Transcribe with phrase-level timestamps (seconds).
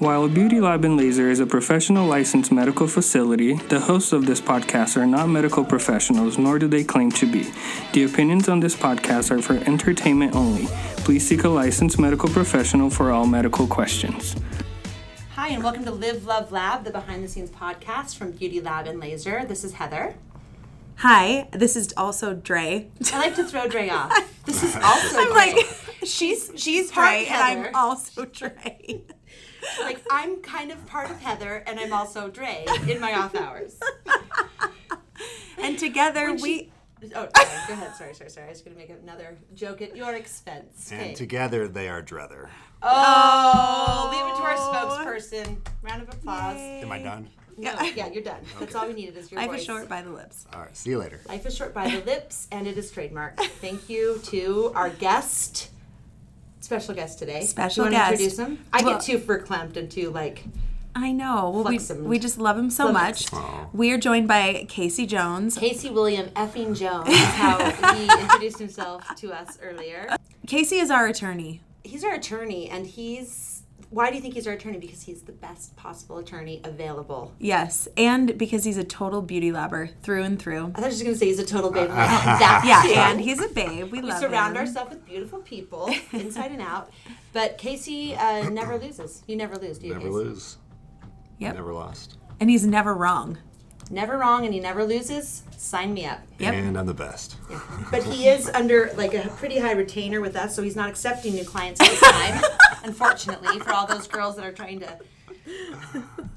[0.00, 4.26] While a beauty lab and laser is a professional licensed medical facility, the hosts of
[4.26, 7.50] this podcast are not medical professionals, nor do they claim to be.
[7.94, 10.66] The opinions on this podcast are for entertainment only.
[10.98, 14.36] Please seek a licensed medical professional for all medical questions.
[15.34, 18.86] Hi, and welcome to Live Love Lab, the behind the scenes podcast from Beauty Lab
[18.86, 19.44] and Laser.
[19.46, 20.14] This is Heather.
[20.98, 22.86] Hi, this is also Dre.
[23.12, 24.12] I like to throw Dre off.
[24.48, 25.34] This is also I'm Dre.
[25.34, 25.66] like,
[26.04, 29.02] she's she's Part Dre, and I'm also Dre.
[29.80, 33.78] like I'm kind of part of Heather, and I'm also Dre in my off hours.
[35.60, 36.72] And together When we.
[37.02, 37.28] Oh, sorry,
[37.68, 37.94] go ahead.
[37.96, 38.46] Sorry, sorry, sorry.
[38.46, 40.90] I was going to make another joke at your expense.
[40.90, 41.14] And Okay.
[41.14, 42.48] together they are Drether.
[42.82, 44.56] Oh, leave it to our
[45.06, 45.58] spokesperson.
[45.82, 46.56] Round of applause.
[46.58, 47.28] Am I done?
[47.56, 48.40] No, yeah, you're done.
[48.60, 49.60] That's all we needed is your Life voice.
[49.60, 50.46] is short by the lips.
[50.54, 51.18] All right, see you later.
[51.28, 53.36] Life is short by the lips, and it is trademark.
[53.60, 55.70] Thank you to our guest,
[56.60, 57.42] special guest today.
[57.44, 58.12] Special you guest.
[58.12, 58.64] introduce him?
[58.72, 60.44] I Well- get too verklempt and too like.
[60.94, 61.50] I know.
[61.50, 63.32] Well, we, we just love him so Flummoxed.
[63.32, 63.44] much.
[63.72, 65.56] We are joined by Casey Jones.
[65.56, 70.08] Casey William effing Jones how he introduced himself to us earlier.
[70.48, 71.60] Casey is our attorney.
[71.84, 73.47] He's our attorney, and he's.
[73.90, 74.76] Why do you think he's our attorney?
[74.78, 77.32] Because he's the best possible attorney available.
[77.38, 80.72] Yes, and because he's a total beauty labber through and through.
[80.74, 81.88] I thought you were just going to say he's a total babe.
[81.92, 83.90] I'm Yeah, and he's a babe.
[83.90, 84.60] We We love surround him.
[84.66, 86.90] ourselves with beautiful people, inside and out.
[87.32, 89.22] But Casey uh, never loses.
[89.26, 89.94] You never lose, do you?
[89.94, 90.12] Never Casey?
[90.12, 90.56] lose.
[91.38, 91.54] Yep.
[91.54, 92.18] Never lost.
[92.40, 93.38] And he's never wrong.
[93.90, 95.44] Never wrong, and he never loses.
[95.56, 96.18] Sign me up.
[96.38, 96.52] Yep.
[96.54, 97.36] And I'm the best.
[97.90, 101.34] But he is under like a pretty high retainer with us, so he's not accepting
[101.34, 102.42] new clients at this time.
[102.84, 104.98] Unfortunately, for all those girls that are trying to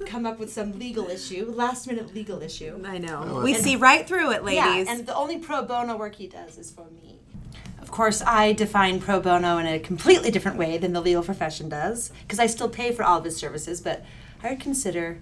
[0.06, 2.82] come up with some legal issue, last minute legal issue.
[2.86, 3.24] I know.
[3.26, 4.64] Oh, we see right through it, ladies.
[4.64, 7.20] Yeah, and the only pro bono work he does is for me.
[7.82, 11.68] Of course, I define pro bono in a completely different way than the legal profession
[11.68, 14.06] does, because I still pay for all of his services, but
[14.42, 15.20] I would consider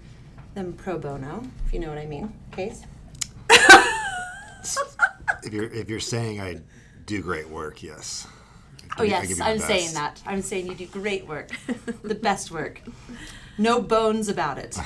[0.54, 2.32] them pro bono, if you know what I mean.
[2.52, 2.84] Case?
[5.42, 6.60] If you're if you're saying I
[7.06, 8.26] do great work, yes.
[9.00, 10.22] Oh I yes, you I'm saying that.
[10.26, 11.50] I'm saying you do great work,
[12.02, 12.82] the best work.
[13.58, 14.76] No bones about it.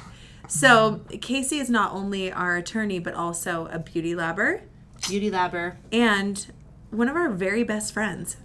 [0.48, 4.62] so Casey is not only our attorney, but also a beauty labber
[5.08, 5.76] Beauty labber.
[5.92, 6.46] and
[6.90, 8.36] one of our very best friends.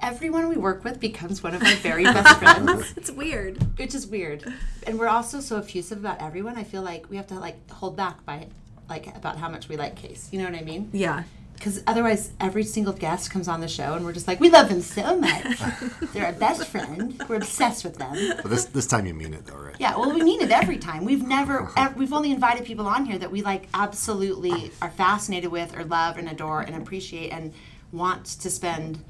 [0.00, 3.56] Everyone we work with becomes one of our very best friends, It's weird.
[3.78, 4.44] which is weird.
[4.86, 6.56] And we're also so effusive about everyone.
[6.56, 8.46] I feel like we have to like hold back by
[8.88, 10.28] like about how much we like Case.
[10.30, 10.88] You know what I mean?
[10.92, 11.24] Yeah.
[11.58, 14.68] Because otherwise, every single guest comes on the show, and we're just like, we love
[14.68, 15.58] them so much.
[16.12, 17.20] They're our best friend.
[17.28, 18.14] We're obsessed with them.
[18.42, 19.74] But this this time you mean it though, right?
[19.80, 21.04] Yeah, well, we mean it every time.
[21.04, 25.50] We've never, ev- we've only invited people on here that we like absolutely are fascinated
[25.50, 27.52] with, or love, and adore, and appreciate, and
[27.90, 29.02] want to spend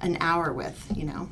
[0.00, 0.90] an hour with.
[0.96, 1.28] You know,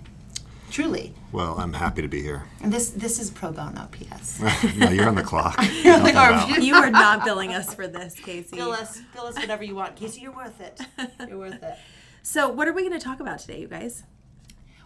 [0.74, 1.14] truly.
[1.30, 2.42] Well, I'm happy to be here.
[2.60, 3.88] And this, this is pro bono.
[3.92, 4.40] P.S.
[4.76, 5.56] no, you're on the clock.
[5.84, 8.56] You're like, Nothing "Oh, You are not billing us for this, Casey.
[8.56, 10.22] Bill us, bill us whatever you want, Casey.
[10.22, 10.80] You're worth it.
[11.28, 11.76] You're worth it.
[12.22, 14.02] So, what are we going to talk about today, you guys?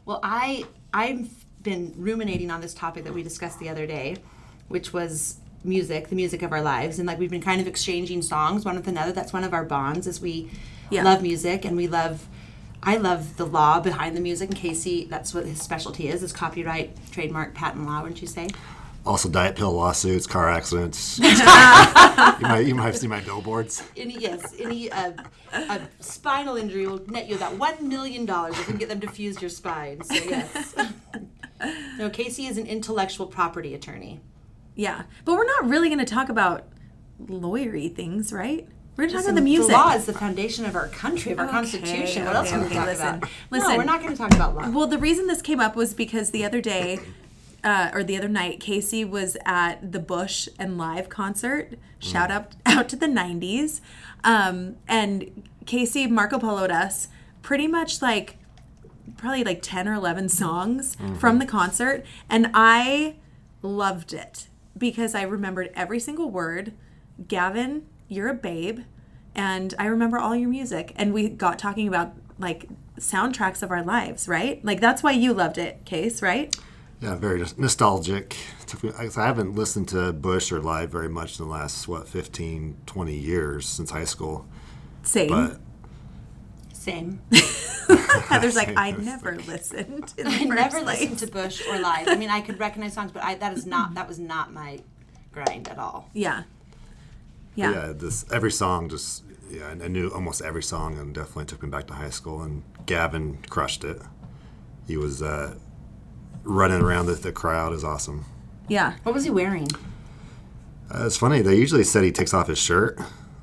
[0.05, 1.31] Well, I I've
[1.63, 4.17] been ruminating on this topic that we discussed the other day,
[4.69, 8.21] which was music, the music of our lives, and like we've been kind of exchanging
[8.23, 9.13] songs one with another.
[9.13, 10.51] That's one of our bonds, is we
[10.91, 11.03] Yeah.
[11.05, 12.27] love music and we love.
[12.83, 14.51] I love the law behind the music.
[14.51, 18.03] And Casey, that's what his specialty is: is copyright, trademark, patent law.
[18.03, 18.49] Wouldn't you say?
[19.07, 21.19] Also, diet pill lawsuits, car accidents.
[21.23, 23.83] you, might, you might have seen my billboards.
[23.97, 25.13] Any yes, any uh,
[25.53, 29.01] a spinal injury will net you about one million dollars if you can get them
[29.01, 30.03] to fuse your spine.
[30.03, 30.75] So yes.
[31.99, 34.21] no, Casey is an intellectual property attorney.
[34.75, 35.05] Yeah.
[35.25, 36.69] But we're not really going to talk about
[37.25, 38.69] lawyery things, right?
[38.99, 39.77] We're going to talk about the Listen, music.
[39.77, 42.25] law is the foundation of our country, of our Okay, constitution.
[42.25, 43.31] What else okay, can we okay, talk listen, about?
[43.51, 43.71] listen.
[43.71, 44.69] No, we're not going to talk about law.
[44.71, 46.99] Well, the reason this came up was because the other day,
[47.63, 51.75] uh, or the other night, Casey was at the Bush and Live concert.
[52.01, 53.81] Shout out out to the '90s,
[54.25, 57.07] um, and Casey Marco Polo'd us
[57.41, 58.37] pretty much like
[59.17, 63.15] probably like ten or eleven songs from the concert, and I
[63.63, 66.73] loved it because I remembered every single word.
[67.29, 68.81] Gavin, you're a babe,
[69.35, 73.83] and I remember all your music, and we got talking about like soundtracks of our
[73.83, 74.65] lives, right?
[74.65, 76.55] Like that's why you loved it, Case, right?
[77.01, 78.37] Yeah, very nostalgic.
[78.67, 82.09] Took me- I haven't listened to Bush or live very much in the last, what,
[82.09, 84.47] 15, 20 years since high school.
[85.05, 85.29] Same.
[85.29, 85.61] But
[86.73, 87.21] Same.
[88.29, 90.13] Heather's like, I never listened.
[90.19, 92.09] In the I first never place." listened to Bush or live.
[92.09, 94.81] I mean, I could recognize songs, but I, that is not that was not my
[95.33, 96.11] grind at all.
[96.13, 96.43] Yeah.
[97.59, 97.73] Yeah.
[97.73, 101.69] yeah, this every song just yeah, I knew almost every song and definitely took me
[101.69, 102.43] back to high school.
[102.43, 104.01] And Gavin crushed it.
[104.87, 105.57] He was uh,
[106.45, 108.27] running around the, the crowd is awesome.
[108.69, 108.95] Yeah.
[109.03, 109.67] What was he wearing?
[110.95, 111.43] Uh, it's funny.
[111.43, 113.01] They usually said he takes off his shirt,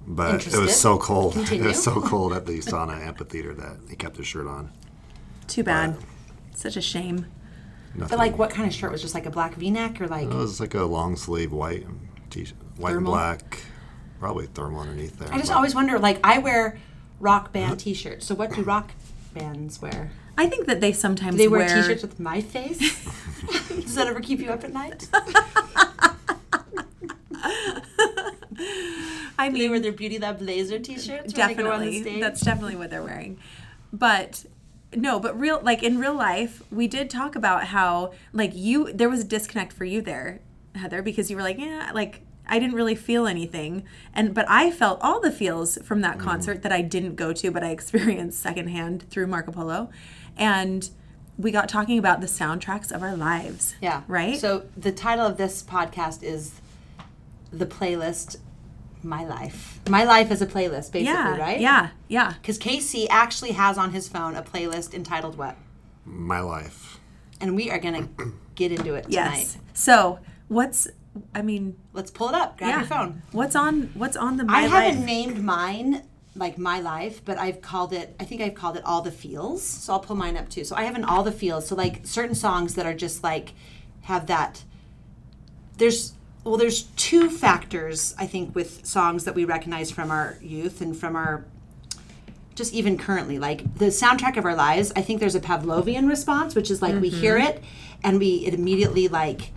[0.08, 1.34] but it was so cold.
[1.34, 1.66] Continue.
[1.66, 4.72] It was so cold at the USANA amphitheater that he kept his shirt on.
[5.48, 5.98] Too bad.
[6.56, 7.26] Such a shame.
[7.94, 8.10] Nothing.
[8.10, 10.30] But like, what kind of shirt was just like a black V-neck or like?
[10.30, 11.86] It was like a long sleeve white
[12.30, 13.14] t-shirt, white Thermal?
[13.16, 13.62] and black,
[14.26, 15.32] probably thermal underneath there.
[15.32, 16.00] I just but- always wonder.
[16.00, 16.80] Like, I wear
[17.20, 18.26] rock band T-shirts.
[18.26, 18.92] So what do rock
[19.36, 20.12] bands wear?
[20.36, 22.80] I think that they sometimes Do they wear, wear T-shirts with my face?
[23.70, 25.08] Does that ever keep you up at night?
[29.38, 32.02] I Do they wear their Beauty Lab Blazer T-shirts when they go on the definitely
[32.02, 32.22] stage?
[32.22, 33.38] that's definitely what they're wearing
[33.92, 34.46] but
[34.96, 39.10] no but real like in real life we did talk about how like you there
[39.10, 40.40] was a disconnect for you there
[40.74, 43.84] heather because you were like yeah like i didn't really feel anything
[44.14, 46.28] and but i felt all the feels from that mm-hmm.
[46.28, 49.90] concert that i didn't go to but i experienced secondhand through marco polo
[50.38, 50.90] and
[51.38, 54.04] we got talking about the soundtracks of our lives Yeah.
[54.08, 56.62] right So the title of this podcast is
[57.52, 58.38] the playlist
[59.04, 59.80] My Life.
[59.90, 61.60] My Life is a playlist, basically, yeah right?
[61.60, 65.58] yeah yeah Because Casey actually has on his phone a playlist entitled what?
[66.06, 67.00] my life.
[67.42, 68.08] And we are gonna
[68.56, 69.38] get into it tonight.
[69.38, 70.88] yes so what's
[71.34, 72.58] i mean Let's pull it up.
[72.58, 73.22] Grab yeah your phone.
[73.32, 76.04] what's on what's on the my I haven't life named mine
[76.36, 78.14] like my life, but I've called it.
[78.20, 79.64] I think I've called it all the feels.
[79.64, 80.66] So I'll pull mine up too.
[80.66, 81.68] So I have an all the feels.
[81.68, 83.54] So like certain songs that are just like
[84.02, 84.64] have that.
[85.78, 86.14] There's
[86.44, 90.96] well, there's two factors I think with songs that we recognize from our youth and
[90.96, 91.46] from our
[92.54, 96.56] just even currently like the soundtrack of our lives i think there's a pavlovian response
[96.56, 97.50] which is like we hear mm-hmm.
[97.50, 97.64] it
[98.02, 99.52] and we it immediately like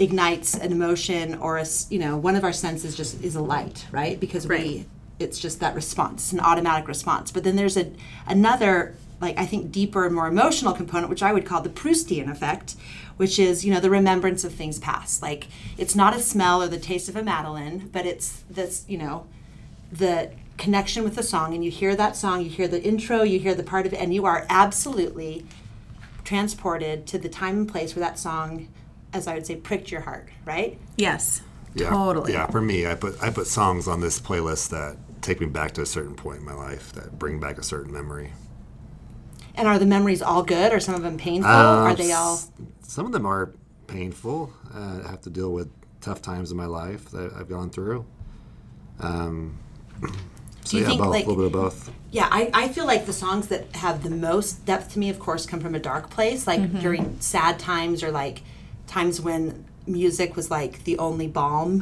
[0.00, 3.86] ignites an emotion or a you know one of our senses just is a light
[3.92, 4.18] right?
[4.18, 4.86] Because we
[5.18, 7.30] it's just that response it's an automatic response.
[7.30, 7.92] But then there's a
[8.26, 12.30] another like i think deeper and more emotional component which i would call the proustian
[12.30, 12.74] effect
[13.20, 15.20] which is you know the remembrance of things past.
[15.20, 18.96] Like it's not a smell or the taste of a madeleine but it's this you
[18.96, 19.26] know
[19.92, 23.38] the connection with the song and you hear that song you hear the intro you
[23.38, 25.44] hear the part of it and you are absolutely
[26.24, 28.68] transported to the time and place where that song
[29.12, 31.42] as i would say pricked your heart right Yes.
[31.72, 32.32] Yeah, Totally.
[32.32, 35.70] Yeah, for me, I put I put songs on this playlist that take me back
[35.74, 38.32] to a certain point in my life that bring back a certain memory.
[39.54, 42.40] and are the memories all good or some of them painful are they all
[42.82, 43.52] Some of them are
[43.86, 44.52] painful.
[44.74, 45.68] Uh, I have to deal with
[46.00, 48.04] tough times in my life that I've gone through.
[48.98, 49.56] Um,
[50.64, 51.90] so you yeah, think, both, like- a little bit of both.
[52.10, 55.18] yeah I, I feel like the songs that have the most depth to me of
[55.20, 58.42] course come from a dark place like during sad times or like
[58.90, 61.72] times when music was like the only balm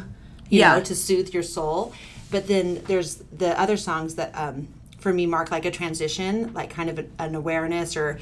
[0.50, 0.74] you Yeah.
[0.76, 1.92] know to soothe your soul
[2.30, 4.68] but then there's the other songs that um,
[4.98, 8.18] for me mark like a transition like kind of a, an awareness or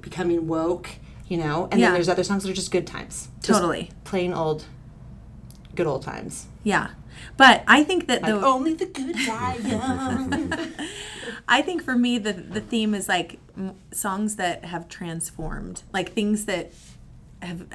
[0.00, 0.88] becoming woke
[1.28, 1.86] you know and Yeah.
[1.86, 3.90] then there's other songs that are just good times Just Totally.
[4.04, 4.64] plain old
[5.74, 6.88] good old times Yeah.
[7.36, 10.52] But I think that like the only the good die young
[11.56, 13.38] I think for me the the theme is like
[13.92, 16.72] songs that have transformed, like things that
[17.40, 17.66] have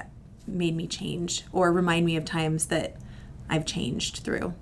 [0.51, 2.95] made me change or remind me of times that
[3.49, 4.53] I've changed through.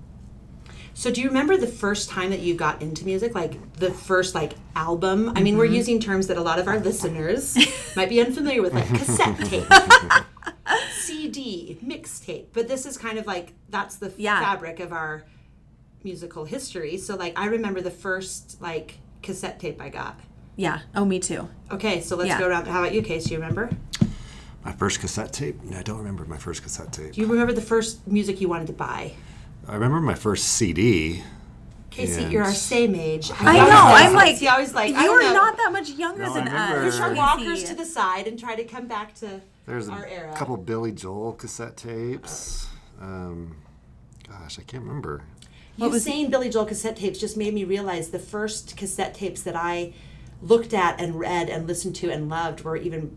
[0.98, 3.32] So do you remember the first time that you got into music?
[3.32, 5.32] Like the first like album?
[5.36, 5.74] I mean, we're mm-hmm.
[5.74, 7.56] using terms that a lot of our listeners
[7.96, 9.66] might be unfamiliar with, like cassette tape,
[10.90, 12.46] CD, mixtape.
[12.52, 14.40] But this is kind of like that's the Yeah.
[14.40, 15.24] fabric of our
[16.02, 16.96] musical history.
[16.96, 20.18] So like I remember the first like cassette tape I got.
[20.56, 20.80] Yeah.
[20.96, 21.48] Oh, me too.
[21.70, 22.40] Okay, so let's Yeah.
[22.40, 22.66] go around.
[22.66, 23.34] How about you, Casey?
[23.34, 23.70] You remember?
[24.68, 25.62] My first cassette tape?
[25.64, 27.12] No, I don't remember my first cassette tape.
[27.14, 29.12] Do you remember the first music you wanted to buy?
[29.66, 31.22] I remember my first CD.
[31.90, 33.30] Casey, And- you're our same age.
[33.40, 33.70] I know.
[33.70, 36.94] I'm like He always like you're don't that much younger No, I than remember- us.
[36.96, 37.46] Push our Push Casey.
[37.46, 39.40] walkers to the side and try to come back to our era.
[39.64, 40.34] There's our a era.
[40.36, 42.66] couple Billy Joel cassette tapes.
[43.00, 43.56] Um,
[44.28, 45.22] gosh, I can't remember.
[45.78, 49.40] You was- saying Billy Joel cassette tapes just made me realize the first cassette tapes
[49.44, 49.94] that I
[50.42, 53.16] looked at and read and listened to and loved were even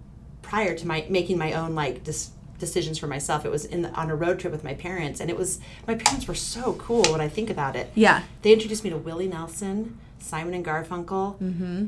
[0.51, 3.45] prior to my making my own like dis- decisions for myself.
[3.45, 5.95] It was in the, on a road trip with my parents, and it was my
[5.95, 7.89] parents were so cool when I think about it.
[7.95, 8.23] Yeah.
[8.41, 11.85] they introduced me to Willie Nelson, Simon and Garfunkel, mm-hmm.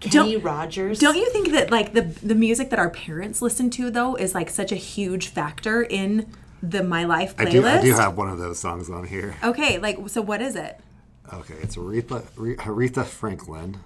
[0.00, 1.00] Kenny Don't- Rogers.
[1.00, 4.34] Don't you think that like the the music that our parents listen to though is
[4.34, 6.32] like such a huge factor in
[6.62, 7.46] the My Life playlist?
[7.46, 9.36] I do, I do have one of those songs on here.
[9.44, 10.80] Okay, like so what is it?
[11.30, 12.22] Okay, it's Aretha,
[12.56, 13.80] Aretha Franklin.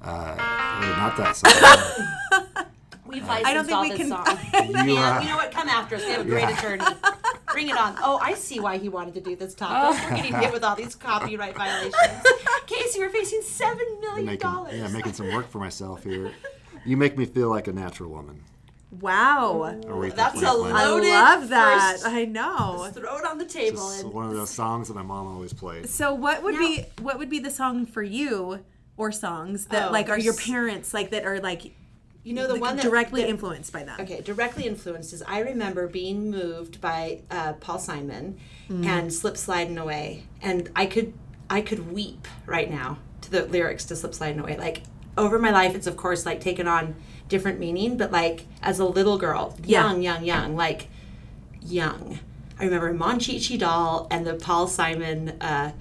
[0.00, 0.36] Uh,
[0.96, 2.64] not that song.
[3.12, 4.08] We've I don't licensed think all we this can-
[4.64, 4.66] song.
[4.88, 5.50] You, Man, uh, you know what?
[5.52, 6.04] Come after us.
[6.04, 6.58] We have a great Yeah.
[6.58, 6.84] attorney.
[7.52, 7.96] Bring it on.
[8.02, 10.00] Oh, I see why he wanted to do this topic.
[10.10, 11.94] We're getting hit with all these copyright violations.
[12.66, 14.74] Casey, we're facing seven million making, dollars.
[14.74, 16.30] yeah, making some work for myself here.
[16.84, 18.42] You make me feel like a natural woman.
[19.00, 19.76] Wow.
[19.84, 20.72] Aretha That's a Franklin.
[20.72, 21.92] I Loaded love that.
[21.92, 22.76] first- I know.
[22.84, 25.26] Just throw it on the table It's and one of those songs that my mom
[25.28, 25.88] always played.
[25.88, 28.60] So what would Now- be what would be the song for you
[28.96, 31.72] or songs that Oh, like are your there's- parents like that are like
[32.22, 34.00] you know the one that directly that- influenced by that.
[34.00, 38.84] Okay, directly influenced is I remember being moved by uh, Paul Simon Mm.
[38.86, 41.12] and Slip Sliding Away, and I could
[41.48, 44.56] I could weep right now to the lyrics to Slip Sliding Away.
[44.56, 44.82] Like
[45.18, 46.94] over my life, it's of course like taken on
[47.28, 49.82] different meaning, but like as a little girl, Yeah.
[49.88, 50.88] young, young, young, like
[51.62, 52.18] young.
[52.58, 55.72] I remember Monchichi Doll and the Paul Simon uh,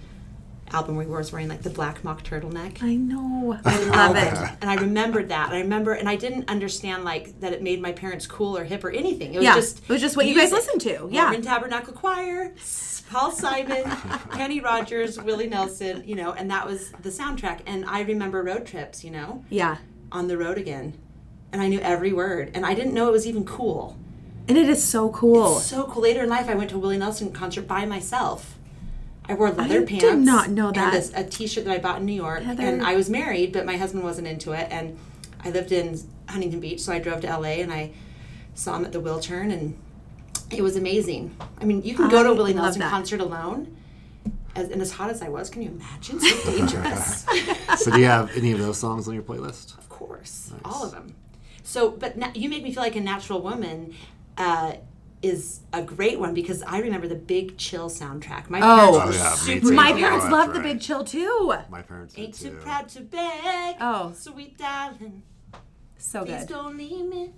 [0.74, 2.82] album where he was wearing like the black mock turtleneck.
[2.84, 3.60] I know.
[3.66, 4.58] I love it.
[4.62, 5.52] And I remembered that.
[5.52, 8.84] I remember, and I didn't understand like that it made my parents cool or hip
[8.84, 9.34] or anything.
[9.34, 11.08] It was Yeah, just it was just what you guys listened to.
[11.12, 11.24] Yeah.
[11.24, 12.54] Mormon Tabernacle Choir,
[13.10, 13.84] Paul Simon,
[14.34, 17.62] Kenny Rogers, Willie Nelson, you know, and that was the soundtrack.
[17.66, 19.78] And I remember road trips, you know, Yeah.
[20.12, 20.94] on the road again,
[21.52, 23.98] and I knew every word, and I didn't know it was even cool.
[24.48, 25.60] And it is so cool.
[25.60, 26.02] So cool.
[26.04, 28.58] Later in life, I went to a Willie Nelson concert by myself.
[29.30, 30.04] I wore leather did pants.
[30.06, 30.94] Did not know that.
[30.94, 32.42] And a, a T-shirt that I bought in New York.
[32.42, 32.64] Heather.
[32.64, 34.68] And I was married, but my husband wasn't into it.
[34.72, 34.98] And
[35.44, 37.92] I lived in Huntington Beach, so I drove to LA and I
[38.56, 39.78] saw him at the Wiltern, and
[40.52, 41.36] it was amazing.
[41.62, 42.90] I mean, you can go to I a Willie Nelson that.
[42.90, 43.76] concert alone.
[44.56, 46.20] As, and as hot as I was, can you imagine?
[46.20, 47.26] So dangerous.
[47.78, 49.78] So do you have any of those songs on your playlist?
[49.78, 51.16] Of course, all of them.
[51.64, 53.94] So, but na- you make me feel like a natural woman.
[54.36, 54.74] Uh,
[55.22, 58.50] is a great one because I remember the Big Chill soundtrack.
[58.50, 58.62] My oh.
[58.62, 59.00] parents Oh.
[59.00, 59.72] were Oh, yeah, super.
[59.74, 60.60] My parents that's loved the.
[60.62, 61.54] Big Chill too.
[61.70, 62.56] My parents did Ain't too too.
[62.58, 63.76] proud to beg.
[63.82, 64.14] Oh.
[64.16, 65.24] sweet darling,
[65.98, 66.28] So good.
[66.28, 66.54] please good.
[66.54, 67.32] don't leave me.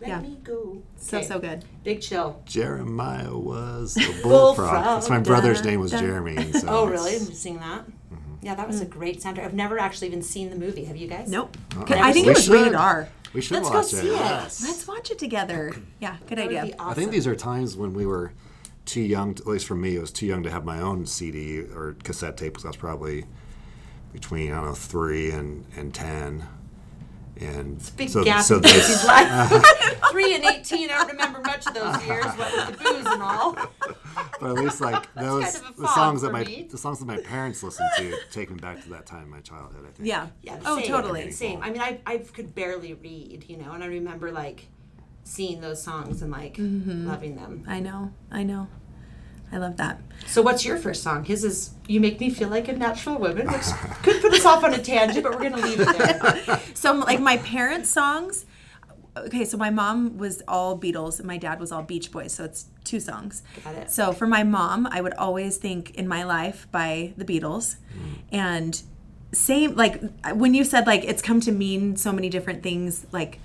[0.00, 0.20] Let Yeah.
[0.20, 0.82] me go.
[0.96, 1.26] So Okay.
[1.26, 1.64] so good.
[1.84, 2.40] Big chill.
[2.46, 4.56] Jeremiah was a Bullfrog.
[4.56, 4.84] bullfrog.
[4.84, 6.00] That's my brother's name was da.
[6.00, 6.52] Jeremy.
[6.52, 7.16] So Oh, it's- really?
[7.16, 7.84] I'm seeing that.
[7.84, 8.14] Mm-hmm.
[8.42, 8.90] Yeah, that was a mm.
[8.90, 9.44] great soundtrack.
[9.44, 10.84] I've never actually even seen the movie.
[10.84, 11.28] Have you guys?
[11.28, 11.56] Nope.
[11.76, 11.86] Uh-uh.
[11.90, 12.52] I think We it was should.
[12.54, 13.08] rated R.
[13.32, 14.04] We should Let's go watch see it.
[14.04, 14.12] it.
[14.12, 14.62] Yes.
[14.62, 15.72] Let's watch it together.
[16.00, 16.72] Yeah, good That would idea.
[16.72, 16.90] be awesome.
[16.90, 18.32] I think these are times when we were
[18.86, 21.04] too young, to, at least for me, it was too young to have my own
[21.06, 23.26] CD or cassette tape because I was probably
[24.12, 26.46] between, I don't know, three and, and 10.
[27.40, 29.64] And Big so, gap so in those, Casey's life.
[30.10, 30.90] Three and eighteen.
[30.90, 32.24] I don't remember much of those years.
[32.24, 33.52] What with the booze and all.
[34.40, 36.66] but at least like those, kind of the songs that my, me.
[36.70, 39.40] the songs that my parents listened to take me back to that time in my
[39.40, 40.08] childhood, I think.
[40.08, 40.26] Yeah.
[40.42, 40.58] Yeah.
[40.64, 41.30] Oh, same, totally.
[41.30, 41.62] Same.
[41.62, 44.66] I mean, I I could barely read, you know, and I remember like
[45.24, 47.06] seeing those songs and like Mm-hmm.
[47.06, 47.64] loving them.
[47.68, 48.12] I know.
[48.32, 48.66] I know.
[49.52, 50.00] I love that.
[50.26, 51.24] So, what's your first song?
[51.24, 53.66] His is "You Make Me Feel Like a Natural Woman," which
[54.02, 56.60] could put us off on a tangent, but we're gonna leave it there.
[56.74, 58.46] So like my parents' songs.
[59.16, 62.44] Okay, so my mom was all Beatles and my dad was all Beach Boys, so
[62.44, 63.42] it's two songs.
[63.64, 63.90] Got it.
[63.90, 68.18] So for my mom, I would always think "In My Life" by the Beatles, mm.
[68.30, 68.80] and
[69.32, 70.02] same like
[70.34, 73.06] when you said like it's come to mean so many different things.
[73.12, 73.40] Like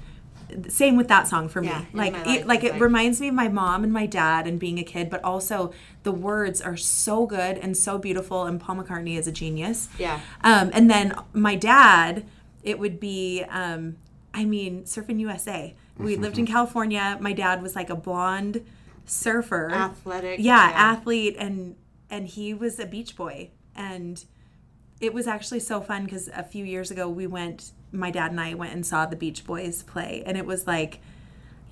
[0.69, 1.69] same with that song for me.
[1.71, 4.59] In Like it, like it like- reminds me of my mom and my dad and
[4.59, 5.71] being a kid, but also
[6.03, 8.45] the words are so good and so beautiful.
[8.45, 9.89] And Paul McCartney is a genius.
[9.97, 10.19] Yeah.
[10.43, 12.25] Um, and then my dad,
[12.63, 13.97] it would be, um,
[14.33, 15.75] I mean, Surfing USA.
[15.97, 17.17] We lived in California.
[17.21, 18.65] My dad was like a blonde
[19.05, 20.75] surfer, Athletic, yeah, yeah.
[20.75, 21.75] athlete, and
[22.09, 23.49] and he was a beach boy.
[23.75, 24.23] And
[25.01, 27.71] it was actually so fun because a few years ago we went.
[27.93, 30.99] My dad and I went and saw the Beach Boys play, and it was like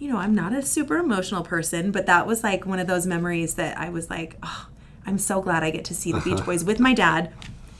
[0.01, 3.05] you know, I'm not a super emotional person, but that was like one of those
[3.05, 4.67] memories that I was like, oh,
[5.05, 6.45] I'm so glad I get to see the Beach uh-huh.
[6.45, 7.31] Boys with my dad,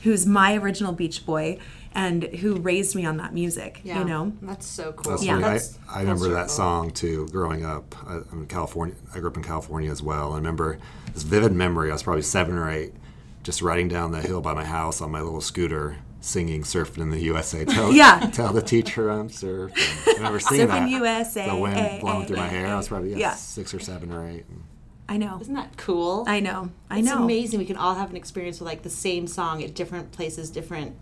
[0.02, 1.58] who's my original Beach Boy
[1.92, 3.98] and who raised me on that music, Yeah.
[3.98, 4.32] you know?
[4.40, 5.10] That's so cool.
[5.10, 5.32] That's Yeah.
[5.32, 5.42] funny.
[5.42, 7.92] That's- I, I remember that so song too growing up.
[8.06, 8.94] I, I'm in California.
[9.12, 10.32] I grew up in California as well.
[10.32, 10.78] I remember
[11.12, 11.90] this vivid memory.
[11.90, 12.94] I was probably seven or eight,
[13.42, 17.10] just riding down the hill by my house on my little scooter, singing "Surfing in
[17.10, 18.30] the USA." Tell, Yeah.
[18.32, 20.08] tell the teacher I'm surfing.
[20.08, 20.88] I remember singing Surfing that.
[20.90, 22.66] USA, The wind eh, blowing eh, through my eh, hair.
[22.68, 23.34] I was probably yeah, Yeah.
[23.34, 24.46] six or seven or eight.
[25.08, 25.38] I know.
[25.42, 26.24] Isn't that cool?
[26.26, 26.70] I know.
[26.88, 27.22] I it's know.
[27.22, 27.58] amazing.
[27.58, 30.96] We can all have an experience with like the same song at different places, different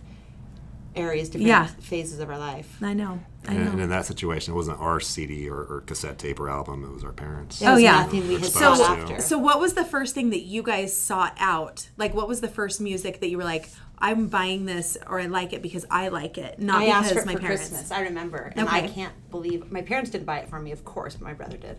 [0.96, 1.66] areas, different Yeah.
[1.66, 2.76] phases of our life.
[2.82, 3.20] I know.
[3.46, 3.70] I And, know.
[3.72, 6.82] and in that situation, it wasn't our CD or, or cassette tape or album.
[6.84, 7.62] It was our parents.
[7.64, 8.02] Oh, was yeah.
[8.02, 9.20] nothing we had So- after.
[9.20, 11.88] So, what was the first thing that you guys sought out?
[11.96, 13.68] Like, what was the first music that you were like,
[14.00, 17.20] I'm buying this or I like it because I like it, not I because asked
[17.20, 17.68] for my for parents.
[17.68, 17.90] Christmas.
[17.90, 20.72] I remember, and I can't believe my parents didn't buy it for me.
[20.72, 21.78] Of course, but my brother did.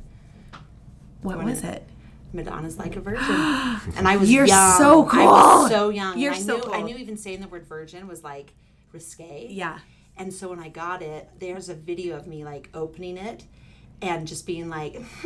[1.22, 1.84] What When was it- it?
[2.34, 3.26] Madonna's like a virgin,
[3.98, 4.78] and I was You're young.
[4.78, 5.26] so I cool.
[5.26, 6.18] was so young.
[6.18, 8.54] You're I so knew, I knew even saying the word virgin was like
[8.94, 9.48] risque.
[9.50, 9.80] Yeah.
[10.18, 13.44] And so when I got it, there's a video of me like opening it
[14.02, 14.96] and just being like,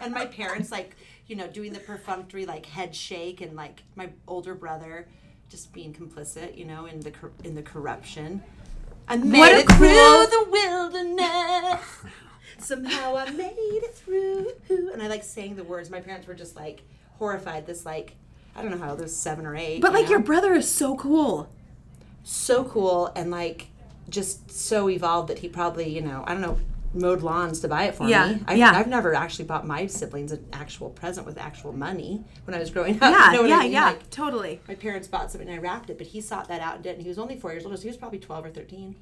[0.00, 0.96] and my parents like,
[1.30, 5.06] you know, doing the perfunctory like head shake, and like my older brother
[5.48, 8.42] just being complicit, you know, in the cor- in the corruption.
[9.06, 11.80] I made What a it through cool- the wilderness.
[12.58, 14.48] Somehow I made it through.
[14.92, 15.88] And I like sang the words.
[15.88, 16.82] My parents were just like
[17.18, 17.64] horrified.
[17.64, 18.16] This like
[18.56, 19.80] I don't know how old, there's seven or eight.
[19.80, 20.10] But you like know?
[20.10, 21.48] your brother is so cool.
[22.24, 23.68] so cool and like
[24.08, 26.58] just so evolved that he probably you know I don't know
[26.92, 28.42] mowed lawns to buy it for Yeah, me.
[28.46, 28.72] I've, yeah.
[28.74, 32.70] I've never actually bought my siblings an actual present with actual money when I was
[32.70, 33.02] growing up.
[33.12, 33.72] Yeah, you know yeah, I mean?
[33.72, 34.60] yeah, Like, totally.
[34.66, 36.94] my parents bought something and I wrapped it, but he sought that out and did.
[36.94, 38.96] And he was only four years old, so he was probably twelve or thirteen.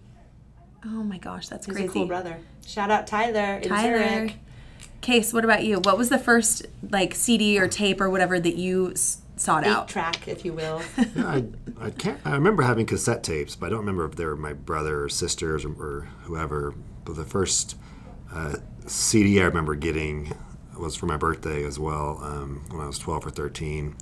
[0.85, 1.89] Oh my gosh, that's He's crazy.
[1.89, 2.39] a cool brother.
[2.67, 4.19] Shout out Tyler Tyler.
[4.19, 4.35] Zurich.
[5.01, 5.79] Case, what about you?
[5.81, 9.71] What was the first like CD or tape or whatever that you s- sought Eight
[9.71, 9.89] out?
[9.89, 10.83] track, if you will.
[11.17, 11.45] Yeah, I,
[11.81, 12.21] I can't.
[12.25, 15.09] I remember having cassette tapes, but I don't remember if they were my brother or
[15.09, 16.75] sisters or, or whoever.
[17.09, 17.75] But the first
[18.31, 20.35] uh, CD I remember getting
[20.79, 23.97] was for my birthday as well, um, when I was twelve or thirteen.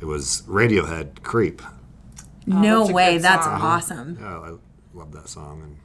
[0.00, 1.60] It was Radiohead "Creep."
[2.46, 3.60] no that's way, that's song.
[3.60, 4.18] awesome.
[4.20, 4.52] Yeah, I
[4.94, 5.76] love that song, and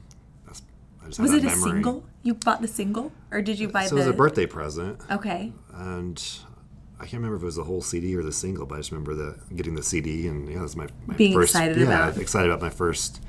[0.46, 0.62] that's.
[1.02, 2.04] I just Was have it that a single?
[2.22, 4.02] You bought the single, or did you buy So the?
[4.02, 5.52] it was a birthday present, Okay.
[5.74, 6.22] and
[7.00, 8.92] I can't remember if it was the whole CD or the single, but I just
[8.92, 11.54] remember the getting the CD, and yeah, it was my, my Being first.
[11.56, 12.20] excited yeah, about it.
[12.20, 13.20] excited about my first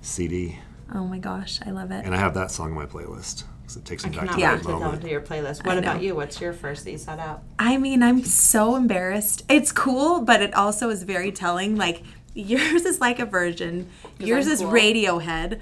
[0.00, 0.58] CD.
[0.94, 2.04] Oh my gosh, I love it.
[2.04, 4.40] And I have that song on my playlist because it takes me back Cannot to
[4.40, 4.50] Yeah.
[4.52, 5.04] wait that to go moment.
[5.08, 5.64] your playlist.
[5.66, 5.90] What I know.
[5.90, 6.14] about you?
[6.14, 7.42] What's your first that you set out?
[7.58, 9.42] I mean, I'm so embarrassed.
[9.48, 11.76] It's cool, but it also is very telling.
[11.76, 12.02] Like
[12.34, 13.88] yours is like a version.
[14.18, 14.70] Yours I'm is cool.
[14.72, 15.60] Radiohead.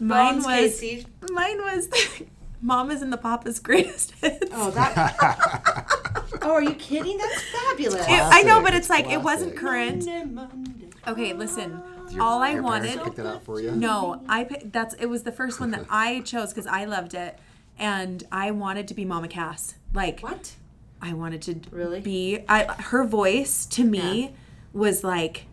[0.00, 1.06] Mine Bones, was Casey.
[1.30, 1.88] mine was
[2.62, 4.46] Mama's and the Papa's greatest hits.
[4.52, 5.16] Oh, that.
[6.42, 7.18] oh, are you kidding?
[7.18, 8.06] That's fabulous.
[8.06, 10.06] It- I know, but it's It's like it wasn't current.
[10.06, 10.88] Monday, Monday.
[11.06, 11.80] Okay, listen.
[12.12, 13.04] Your- All I your parents wanted.
[13.04, 13.70] picked that out for you.
[13.72, 17.14] No, I picked, that's it was the first one that I chose because I loved
[17.14, 17.38] it,
[17.78, 19.74] and I wanted to be Mama Cass.
[19.94, 20.54] Like What?
[21.00, 22.00] I wanted to Really?
[22.00, 22.40] be.
[22.48, 24.28] I her voice to me Yeah.
[24.72, 25.46] was like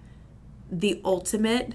[0.71, 1.73] the ultimate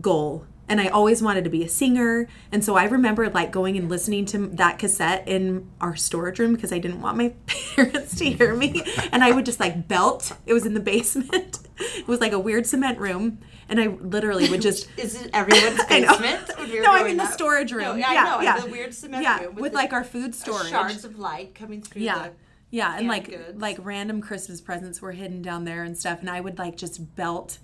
[0.00, 0.46] goal.
[0.68, 2.26] And I always wanted to be a singer.
[2.50, 6.54] And so I remember like going and listening to that cassette in our storage room
[6.54, 7.34] because I didn't want my
[7.76, 8.82] parents to hear me.
[9.12, 10.32] And I would just like belt.
[10.46, 11.58] It was in the basement.
[11.82, 13.38] It was like a weird cement room.
[13.68, 16.50] And I literally would just Is it everyone's I basement?
[16.58, 17.32] when no, I'm in the up?
[17.32, 17.98] storage No, room.
[17.98, 18.40] yeah, yeah, I know.
[18.42, 18.60] yeah.
[18.60, 20.68] The weird cement yeah, room with, the like our food storage.
[20.70, 22.02] shards of light coming through.
[22.02, 22.28] Yeah.
[22.28, 22.32] The,
[22.70, 23.60] Yeah, and like goods.
[23.60, 27.14] like random Christmas presents were hidden down there and stuff, and I would like just
[27.16, 27.58] belt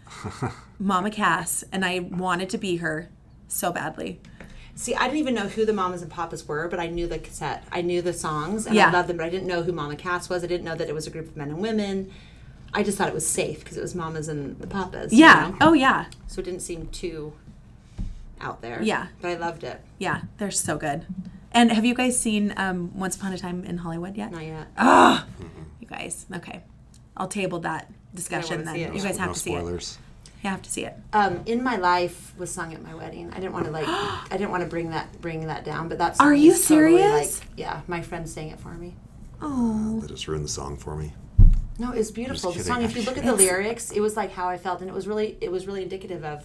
[0.79, 3.11] Mama Cass, and I wanted to be her
[3.49, 4.21] so badly.
[4.75, 7.19] See, I didn't even know who the mamas and papas were, but I knew the
[7.19, 7.65] cassette.
[7.73, 8.89] I knew the songs and Yeah.
[8.89, 10.45] I loved them, but I didn't know who Mama Cass was.
[10.45, 12.13] I didn't know that it was a group of men and women.
[12.75, 15.13] I just thought it was safe because it was mamas and the papas.
[15.13, 15.49] you Yeah.
[15.51, 15.57] know?
[15.61, 16.07] Oh yeah.
[16.27, 17.33] So it didn't seem too
[18.41, 18.81] out there.
[18.83, 19.09] Yeah.
[19.21, 19.81] But I loved it.
[19.99, 20.23] Yeah.
[20.39, 21.07] They're so good.
[21.53, 24.31] And have you guys seen um, Once Upon a Time in Hollywood yet?
[24.31, 24.67] Not yet.
[24.77, 25.27] Ah,
[25.81, 26.27] you guys.
[26.35, 26.63] Okay,
[27.17, 28.77] I'll table that discussion then.
[28.77, 29.59] You guys have no to see it.
[29.59, 29.99] spoilers.
[30.45, 30.95] You have to see it.
[31.15, 33.31] Um, in my life was sung at my wedding.
[33.33, 33.87] I didn't want to like.
[33.89, 36.21] I didn't want to bring that bring that down, but that's.
[36.21, 37.41] Are you serious?
[37.41, 38.95] like, yeah, my friend sang it for me.
[39.41, 40.01] Oh.
[40.01, 41.15] They just ruined the song for me.
[41.79, 42.53] No, it's beautiful.
[42.53, 42.83] The song.
[42.83, 44.95] If you look at the It's- lyrics, it was like how I felt, and it
[44.95, 46.45] was really it was really indicative of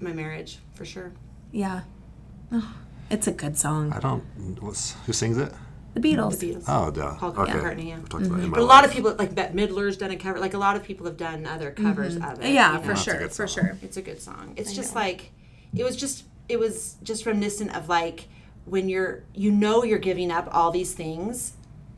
[0.00, 1.12] my marriage for sure.
[1.52, 1.82] Yeah.
[2.50, 2.74] Oh,
[3.10, 3.92] it's a good song.
[3.92, 4.22] I don't.
[4.62, 5.52] What's who sings it?
[5.94, 6.38] The Beatles.
[6.38, 6.64] The Beatles.
[6.68, 7.14] Oh, duh.
[7.16, 7.52] Paul okay.
[7.52, 7.96] McCartney, yeah.
[7.96, 10.16] We've talked about it in But a lot of people like Bette Midler's done a
[10.16, 10.38] cover.
[10.38, 12.26] Like a lot of people have done other covers of it.
[12.40, 12.54] Mm-hmm.
[12.54, 12.92] Yeah, you for know?
[12.92, 13.28] a sure.
[13.28, 13.78] For sure.
[13.82, 14.54] It's a good song.
[14.56, 15.32] It's just like
[15.74, 18.28] it was just it was just reminiscent of like
[18.64, 21.52] when you're you know you're giving up all these things,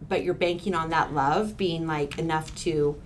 [0.09, 3.01] but you're banking on that love being like enough to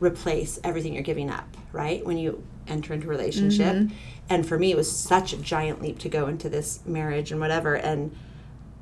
[0.00, 2.04] replace everything you're giving up, right?
[2.04, 3.74] When you enter into a relationship.
[3.74, 3.94] Mm-hmm.
[4.30, 7.40] And for me it was such a giant leap to go into this marriage and
[7.40, 8.14] whatever and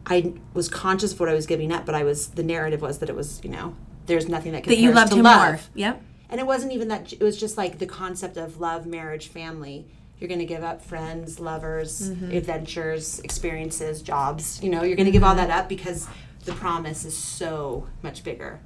[0.09, 2.98] I was conscious of what I was giving up, but I was the narrative was
[2.98, 3.74] that it was, you know,
[4.07, 5.42] there's nothing that That you loved to him love.
[5.48, 5.61] more.
[5.74, 6.02] Yep.
[6.31, 9.87] And it wasn't even that, it was just like the concept of love, marriage, family.
[10.18, 12.31] You're going to give up friends, lovers, Mm-hmm.
[12.31, 14.62] adventures, experiences, jobs.
[14.62, 15.48] You know, you're going to give all Mm-hmm.
[15.48, 16.07] that up because
[16.47, 18.61] the promise is so much bigger.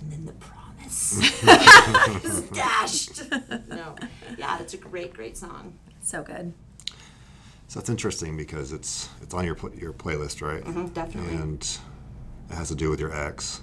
[0.00, 1.18] And then the promise
[2.24, 3.30] is dashed.
[3.68, 3.94] no.
[4.38, 5.74] Yeah, it's a great, great song.
[6.00, 6.52] So good.
[7.68, 10.64] So that's interesting because it's it's on your pl- your playlist, right?
[10.64, 11.34] Mhm, definitely.
[11.34, 11.78] And
[12.50, 13.62] it has to do with your ex,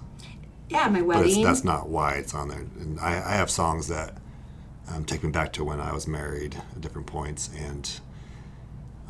[0.69, 1.43] Yeah, my but wedding.
[1.43, 2.65] that's not why it's on there.
[2.79, 4.15] And I, I have songs that
[4.89, 7.99] um, take me back to when I was married at different points, and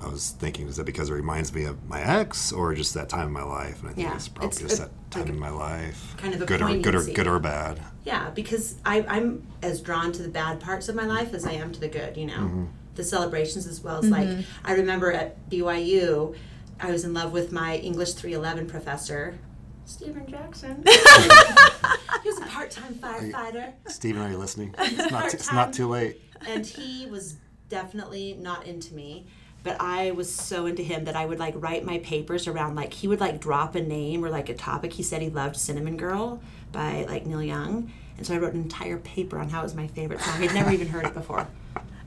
[0.01, 3.09] I was thinking, is that because it reminds me of my ex, or just that
[3.09, 3.81] time in my life?
[3.81, 6.15] And I think Yeah, it's probably it's just a- that time like in my life,
[6.17, 7.79] kind of a good or good or good or bad.
[8.03, 11.51] Yeah, because I, I'm as drawn to the bad parts of my life as I
[11.53, 12.65] am to the good, you know, Mm-hmm.
[12.95, 14.27] the celebrations as well as like,
[14.63, 16.35] I remember at BYU,
[16.79, 19.37] I was in love with my English 311 professor,
[19.85, 20.83] Stephen Jackson.
[20.85, 24.73] he was a part time firefighter, Stephen, are you listening?
[24.79, 26.21] It's not, t- it's not too late.
[26.47, 27.35] and he was
[27.69, 29.25] definitely not into me.
[29.61, 32.93] But I was so into him that I would like write my papers around like
[32.93, 34.93] he would like drop a name or like a topic.
[34.93, 36.41] He said he loved Cinnamon Girl
[36.71, 37.91] by like Neil Young.
[38.17, 40.41] And so I wrote an entire paper on how it was my favorite song.
[40.43, 41.47] I'd never even heard it before.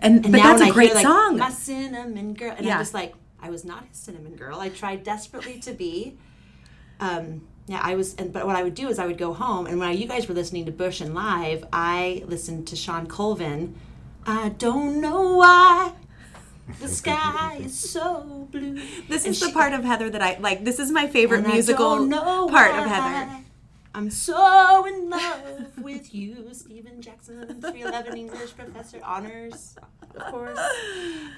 [0.00, 1.38] And, And but that's a I great hear, like, song.
[1.38, 2.74] My cinnamon girl, and Yeah.
[2.74, 4.60] I'm just like, I was not his cinnamon girl.
[4.60, 6.16] I tried desperately to be.
[7.00, 9.66] Um, yeah, I was, and but what I would do is I would go home,
[9.66, 13.74] and when you guys were listening to Bush and live, I listened to Shawn Colvin.
[14.26, 15.92] I don't know why
[16.80, 18.74] the sky is so blue.
[19.08, 20.64] This And is the part of Heather that I like.
[20.64, 22.08] This is my favorite musical
[22.48, 23.38] part of Heather.
[23.94, 29.76] I'm so in love with you, Stephen Jackson, 311 English professor, honors,
[30.16, 30.58] of course.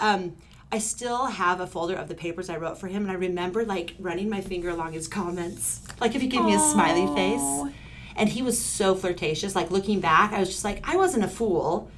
[0.00, 0.36] Um,
[0.70, 3.64] I still have a folder of the papers I wrote for him, and I remember
[3.64, 7.72] like running my finger along his comments, like if he gave me a smiley face.
[8.16, 9.56] And he was so flirtatious.
[9.56, 11.90] Like looking back, I was just like, I wasn't a fool.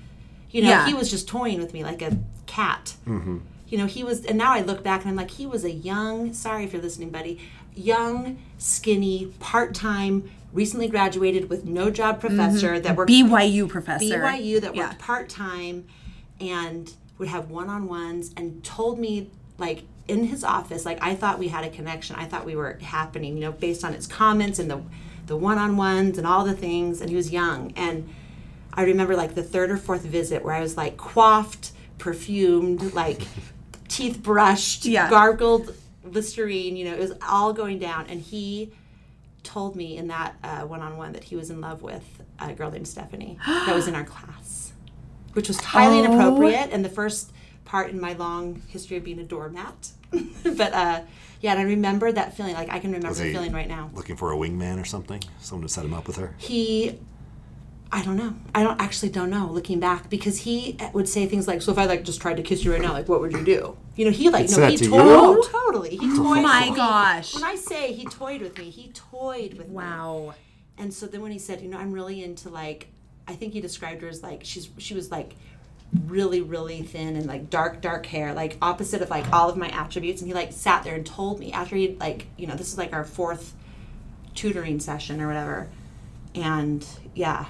[0.51, 0.87] You know, Yeah.
[0.87, 2.95] he was just toying with me like a cat.
[3.07, 3.39] Mm-hmm.
[3.69, 5.71] You know he was and now i look back and i'm like he was a
[5.73, 7.41] young sorry if you're listening buddy
[7.75, 12.29] young skinny part-time recently graduated with no job mm-hmm.
[12.29, 14.21] professor that worked BYU professor.
[14.21, 14.95] byu that worked Yeah.
[15.01, 15.85] part-time
[16.41, 21.49] and would have one-on-ones and told me like in his office like i thought we
[21.49, 22.15] had a connection.
[22.15, 24.81] I thought we were happening you know based on his comments and the
[25.27, 27.01] the one-on-ones and all the things.
[27.01, 27.73] And he was young.
[27.77, 28.09] And
[28.73, 33.21] I remember like the third or fourth visit where I was like coiffed, perfumed, like
[33.89, 35.09] teeth brushed, Yeah.
[35.11, 38.07] gargled Listerine, you know, it was all going down.
[38.09, 38.73] And he
[39.43, 40.35] told me in that
[40.69, 42.05] one on one that he was in love with
[42.41, 44.73] a girl named Stephanie that was in our class,
[45.33, 46.05] which was highly Oh.
[46.05, 47.33] inappropriate and the first
[47.65, 49.91] part in my long history of being a doormat.
[50.45, 51.01] but uh,
[51.41, 52.55] yeah, and I remember that feeling.
[52.55, 53.91] Like I can remember Was the feeling right now.
[53.93, 55.23] Looking for a wingman or something?
[55.41, 56.35] Someone to set him up with her?
[56.39, 56.99] he
[57.93, 61.27] i don't know i don't actually don't know looking back because he eh, would say
[61.27, 63.21] things like so if i like just tried to kiss you right now like what
[63.21, 65.13] would you do you know he like He'd no he that to toyed you?
[65.13, 66.77] oh, totally he toyed Oh my with me.
[66.77, 67.35] gosh.
[67.35, 70.35] when i say he toyed with me he toyed with me Wow.
[70.79, 72.89] and so then when he said you know i'm really into like
[73.29, 75.35] i think he described her as like she's she was like
[76.09, 79.69] really really thin and like dark dark hair like opposite of like all of my
[79.69, 82.73] attributes and he like sat there and told me after he'd like you know this
[82.73, 83.55] is like our fourth
[84.35, 85.69] tutoring session or whatever
[86.35, 87.47] and yeah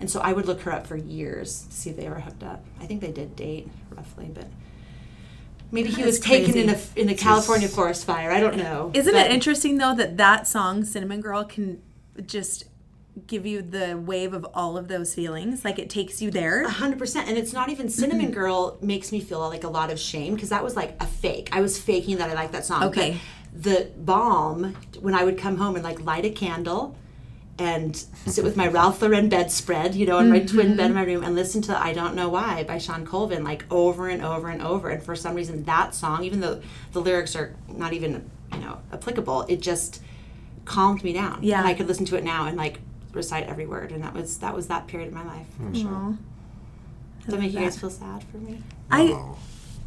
[0.00, 2.42] and so i would look her up for years to see if they ever hooked
[2.42, 4.46] up i think they did date roughly but
[5.70, 8.90] maybe he was is taken in a in a california forest fire i don't know
[8.94, 11.80] Isn't But- it interesting though that that song Cinnamon Girl can
[12.26, 12.64] just
[13.26, 15.64] give you the wave of all of those feelings?
[15.64, 16.66] Like it takes you there.
[16.68, 19.98] hundred percent, and it's not even Cinnamon Girl makes me feel like a lot of
[19.98, 21.48] shame because that was like a fake.
[21.52, 22.84] I was faking that I liked that song.
[22.84, 23.18] Okay.
[23.52, 26.96] But the balm when I would come home and like light a candle
[27.60, 27.94] and
[28.26, 30.76] sit with my Ralph Lauren bedspread, you know, in my twin mm-hmm.
[30.78, 33.66] bed in my room and listen to I Don't Know Why by Shawn Colvin like
[33.70, 34.88] over and over and over.
[34.88, 38.78] And for some reason that song, even though the lyrics are not even, you know,
[38.94, 40.02] applicable, it just
[40.64, 41.40] calmed me down.
[41.42, 41.58] Yeah.
[41.58, 42.80] And I could listen to it now and like
[43.12, 45.68] recite every word and that was that was that period of my life hmm.
[45.68, 46.18] for sure.
[47.20, 48.62] Does that make you guys feel sad for me?
[48.90, 49.36] I Oh.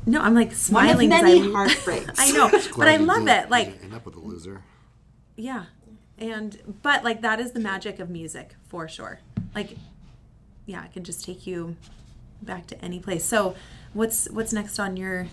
[0.05, 1.09] no, I'm like One of smiling.
[1.09, 2.11] 'cause many I, heartbreaks.
[2.19, 3.49] I know, but I love it.
[3.49, 4.61] Like didn't end up with a loser.
[5.35, 5.65] yeah,
[6.17, 9.19] and but like that is the magic of music for sure.
[9.55, 9.77] Like
[10.65, 11.75] yeah, it can just take you
[12.41, 13.25] back to any place.
[13.25, 13.55] So
[13.93, 15.27] what's what's next on your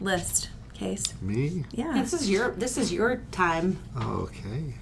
[0.00, 1.14] list, Case?
[1.20, 1.64] Me?
[1.72, 1.92] Yeah.
[1.94, 3.78] This is your this is your time.
[4.00, 4.74] Okay.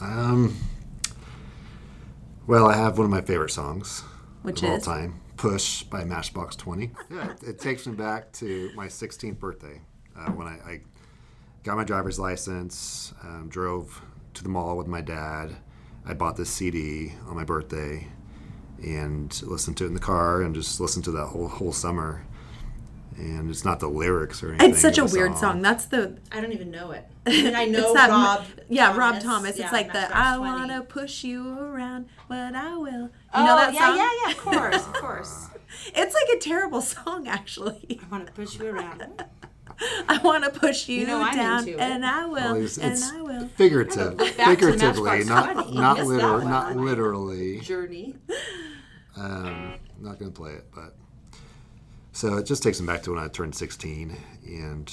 [0.00, 0.56] Um.
[2.46, 4.02] Well, I have one of my favorite songs
[4.42, 6.92] Which of all time, "Push" by Matchbox Twenty.
[7.10, 9.80] Yeah, it, it takes me back to my 16th birthday
[10.16, 10.80] uh, when I, I
[11.64, 14.00] got my driver's license, um, drove
[14.36, 15.56] to the mall with my dad.
[16.04, 18.08] I bought this CD on my birthday
[18.84, 22.24] and listened to it in the car and just listened to that whole whole summer.
[23.18, 24.70] And it's not the lyrics or anything.
[24.72, 25.62] It's such a weird song.
[25.62, 27.06] That's the I don't even know it.
[27.26, 28.44] I mean, I know it's that, Rob.
[28.68, 29.22] yeah, Rob Thomas.
[29.24, 29.58] Thomas.
[29.58, 32.84] Yeah, it's like the I wanna push you around, but I will.
[33.04, 33.96] You Oh know that yeah, song?
[33.96, 34.30] yeah, yeah.
[34.32, 35.46] Of course, of course.
[35.94, 37.98] It's like a terrible song, actually.
[38.02, 39.24] I want to push you around.
[40.08, 43.20] I want to push you, know down, and I will, Well, it's, and it's I
[43.20, 43.48] will.
[43.48, 45.74] figurative, figuratively, not 20.
[45.74, 47.60] not Missed literal, not literally.
[47.60, 48.14] Journey.
[49.16, 50.94] Um, not gonna play it, but
[52.12, 54.92] so it just takes me back to when I turned 16, and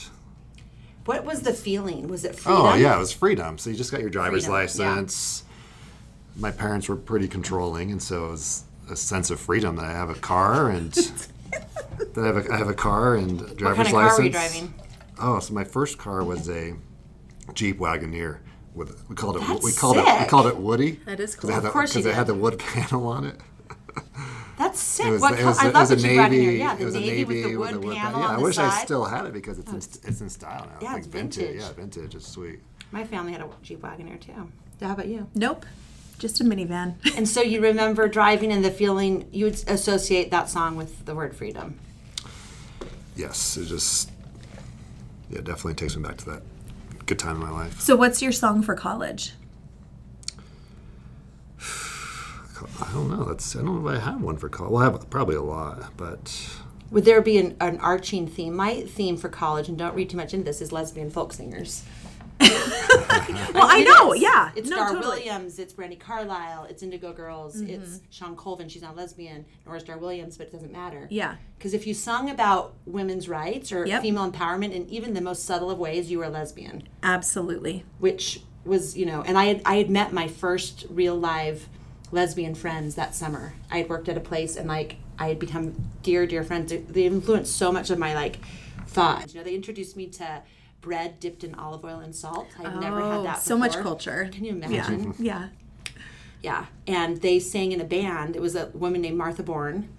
[1.06, 2.08] What was the feeling?
[2.08, 2.62] Was it freedom?
[2.66, 3.58] oh yeah, it was freedom.
[3.58, 4.92] So you just got your driver's Freedom, yeah.
[4.96, 5.44] license.
[6.36, 9.92] My parents were pretty controlling, and so it was a sense of freedom that I
[9.92, 10.94] have a car and
[12.14, 14.02] that I have a, I have a car and a What driver's kind of car
[14.04, 14.18] license.
[14.18, 14.74] were you driving?
[15.20, 16.76] Oh, so my first car was a
[17.54, 18.40] Jeep Wagoneer.
[18.74, 20.94] With we called it we That's called it we called it Woody.
[21.06, 21.52] That is cool.
[21.52, 23.36] It Of the, course because it had the wood panel on it.
[23.96, 25.06] That's That's sick.
[25.08, 26.44] It was, what it was, I it love was a that you brought navy.
[26.44, 26.52] here.
[26.54, 28.42] Yeah, the it was a navy, with the wood wood panel Yeah, on I the
[28.44, 30.78] wish I still had it because it's in, it's in style now.
[30.82, 31.44] Yeah, like it's vintage.
[31.46, 31.62] vintage.
[31.62, 32.16] Yeah, vintage.
[32.16, 32.60] It's sweet.
[32.92, 34.52] My family had a Jeep Wagoneer too.
[34.82, 35.28] How about you?
[35.36, 35.66] Nope.
[36.20, 36.96] Just a minivan.
[37.18, 41.14] And so you remember driving and the feeling you would associate that song with the
[41.16, 41.80] word freedom.
[43.16, 44.10] Yes, it just
[45.30, 46.42] yeah, definitely takes me back to that
[47.06, 47.80] good time in my life.
[47.80, 49.34] so, what's your song for college?
[51.62, 53.26] I don't know.
[53.26, 54.72] That's I don't know if I have one for college.
[54.72, 56.50] Well, I have probably a lot, but
[56.92, 58.56] Would there be an, an arching theme?
[58.56, 61.84] My theme for college, and don't read too much into this, is lesbian folk singers.
[63.54, 64.14] Well, I It know.
[64.14, 64.22] is.
[64.22, 64.52] Yeah.
[64.56, 65.16] It's no, Dar totally.
[65.16, 67.70] Williams, it's Brandi Carlile, it's Indigo Girls, mm-hmm.
[67.70, 71.08] it's Shawn Colvin, she's not lesbian, nor is Dar Williams, but it doesn't matter.
[71.12, 71.36] Yeah.
[71.58, 74.02] Because if you sung about women's rights or Yep.
[74.02, 76.88] female empowerment in even the most subtle of ways, you were a lesbian.
[77.04, 77.86] Absolutely.
[78.00, 81.68] which was you know and i had i had met my first real live
[82.14, 85.76] lesbian friends that summer i had worked at a place and like i had become
[86.02, 88.38] dear dear friends they influenced so much of my like
[88.88, 89.34] thoughts.
[89.34, 90.42] you know they introduced me to
[90.84, 94.30] bread dipped in olive oil and salt i'd never had Oh, that so much culture.
[94.32, 95.48] can you imagine Yeah.
[96.44, 96.94] yeah Yeah.
[97.00, 99.90] and they sang in a band it was a woman named martha bourne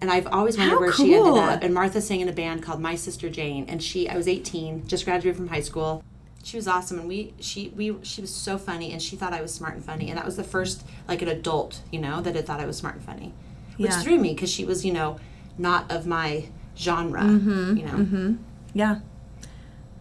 [0.00, 1.62] and I've always wondered How where she ended up.
[1.62, 3.64] And Martha sang in a band called My Sister Jane.
[3.68, 6.04] And she, I was 18, just graduated from high school.
[6.42, 9.40] She was awesome, and we, she, we, she was so funny, and she thought I
[9.40, 10.10] was smart and funny.
[10.10, 12.76] And that was the first, like an adult, you know, that had thought I was
[12.76, 13.32] smart and funny,
[13.78, 14.00] which Yeah.
[14.02, 15.16] threw me because she was, you know,
[15.56, 17.22] not of my genre.
[17.22, 17.76] Mm-hmm.
[17.78, 18.36] You know,
[18.74, 19.00] Yeah.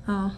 [0.08, 0.36] Oh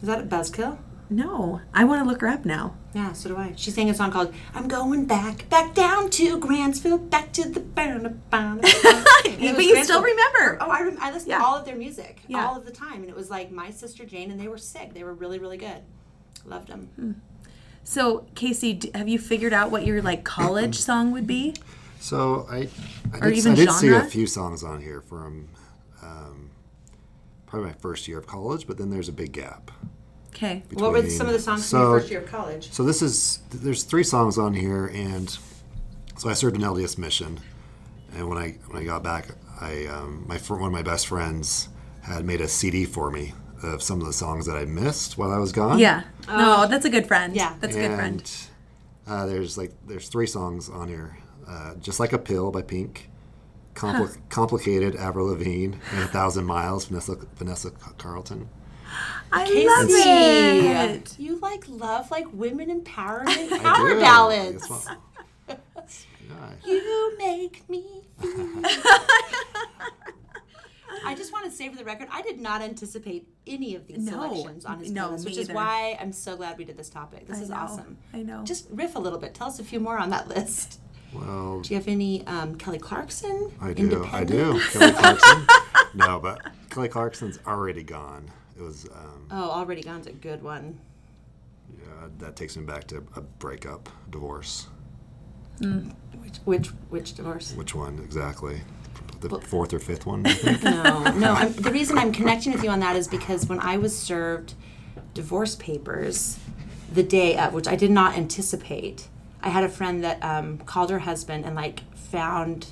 [0.00, 0.78] is that a buzzkill?
[1.10, 2.74] no, I want to look her up now.
[2.94, 3.54] Yeah, so do I.
[3.56, 7.60] She sang a song called "I'm Going Back, Back Down to Grantsville, Back to the
[7.60, 8.62] Burn." But
[9.24, 10.58] But you still remember.
[10.60, 11.38] Oh, I, rem- I listened Yeah.
[11.38, 12.46] to all of their music Yeah.
[12.46, 14.92] all of the time, and it was like my sister Jane, and they were sick.
[14.94, 15.82] They were really, really good.
[16.44, 16.88] Loved them.
[16.96, 17.12] Hmm.
[17.84, 21.54] So, Casey, d- have you figured out what your like college song would be?
[22.00, 22.68] so I
[23.20, 25.48] I did, I did see a few songs on here from
[26.02, 26.37] um,
[27.48, 29.70] probably my first year of college, but then there's a big gap.
[30.34, 30.62] Okay.
[30.74, 32.70] What were between- some of the songs so, from your first year of college?
[32.72, 35.36] So this is there's three songs on here, and
[36.16, 37.40] so I served an LDS mission,
[38.14, 39.28] and when I when I got back,
[39.60, 41.68] I um, my fr- one of my best friends
[42.02, 45.32] had made a CD for me of some of the songs that I missed while
[45.32, 45.78] I was gone.
[45.80, 46.04] Yeah.
[46.28, 47.34] no, that's a good friend.
[47.34, 47.54] yeah.
[47.60, 48.20] That's a good friend.
[48.20, 51.16] And, Uh, there's like there's three songs on here,
[51.48, 53.08] uh, just like a pill by Pink,
[53.78, 58.48] Compli- complicated Avril Lavigne, and a thousand miles Vanessa Vanessa Carlton.
[59.30, 61.14] I Casey, love it.
[61.18, 64.00] you like love like women empowerment power do.
[64.00, 64.64] ballads.
[64.64, 64.98] It's one-
[66.66, 67.84] You make me.
[68.20, 68.62] feel-
[71.04, 73.98] I just want to say for the record, I did not anticipate any of these
[73.98, 74.12] No.
[74.12, 76.88] selections on his No, playlist, me which is why I'm so glad we did this
[76.90, 77.26] topic.
[77.26, 77.56] This I is know.
[77.56, 77.98] awesome.
[78.12, 78.42] I know.
[78.44, 79.32] Just riff a little bit.
[79.34, 80.80] Tell us a few more on that list.
[81.12, 83.50] Well, Do you have any um, Kelly Clarkson?
[83.60, 84.06] I do.
[84.12, 84.60] I do.
[84.72, 85.46] Kelly Clarkson.
[85.94, 86.40] no, but
[86.70, 88.30] Kelly Clarkson's already gone.
[88.58, 90.78] It was um, Oh, Already Gone's a good one.
[91.78, 94.66] yeah, that takes me back to a breakup, divorce.
[95.60, 97.52] Which which which divorce?
[97.54, 98.60] Which one exactly?
[99.20, 100.22] The fourth or fifth one.
[100.62, 101.32] No, no.
[101.32, 104.54] I'm, the reason I'm connecting with you on that is because when I was served
[105.14, 106.38] divorce papers
[106.92, 109.08] the day of, which I did not anticipate,
[109.42, 112.66] I had a friend that um, called her husband and like found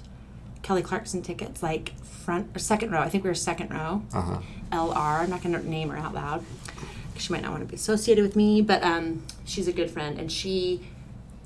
[0.62, 3.00] Kelly Clarkson tickets, like front or second row.
[3.00, 4.02] I think we were second row.
[4.12, 4.40] Uh-huh.
[4.72, 5.20] LR.
[5.22, 6.44] I'm not going to name her out loud.
[7.14, 9.90] 'cause She might not want to be associated with me, but um, she's a good
[9.90, 10.82] friend, and she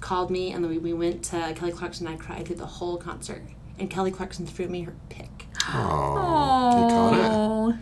[0.01, 2.07] called me, and then we, we went to Kelly Clarkson.
[2.07, 3.43] and I cried through the whole concert,
[3.79, 5.29] and Kelly Clarkson threw me her pick.
[5.69, 7.77] Oh, you caught it.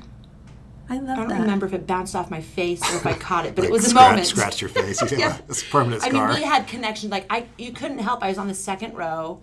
[0.90, 1.40] I love I don't that.
[1.40, 3.85] remember if it bounced off my face or if I caught it, but it was
[3.87, 4.27] a scratch, moment.
[4.27, 5.01] Scratched your face.
[5.12, 5.38] Yeah, Yeah.
[5.48, 7.11] it's a permanent I mean, we had connections.
[7.12, 8.22] Like I, you couldn't help.
[8.22, 9.40] I was on the second row.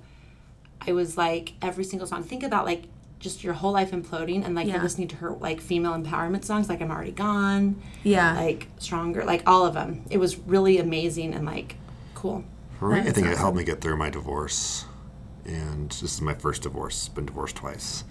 [0.88, 2.24] I was like every single song.
[2.24, 2.84] Think about like
[3.20, 4.74] just your whole life imploding, and like Yeah.
[4.76, 8.36] you're listening to her like female empowerment songs, like "I'm Already Gone," Yeah.
[8.36, 10.04] like "Stronger," like all of them.
[10.10, 11.76] It was really amazing and like
[12.14, 12.44] cool.
[12.80, 14.86] For me, I That's think it helped me get through my divorce,
[15.46, 17.08] and this is my first divorce.
[17.08, 18.04] Been divorced twice.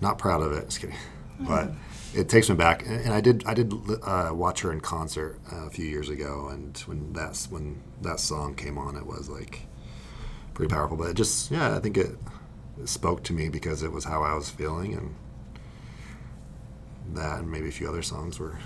[0.00, 0.66] Not proud of it.
[0.66, 0.96] Just kidding.
[1.40, 1.78] But mm-hmm.
[2.14, 3.44] It takes me back, and and I did.
[3.46, 7.50] I did uh, watch her in concert uh, a few years ago, and when that's
[7.50, 9.66] when that song came on, it was like
[10.54, 10.96] pretty powerful.
[10.96, 12.16] But it just, yeah, I think it,
[12.80, 15.14] it spoke to me because it was how I was feeling, and
[17.16, 18.58] that, and maybe a few other songs were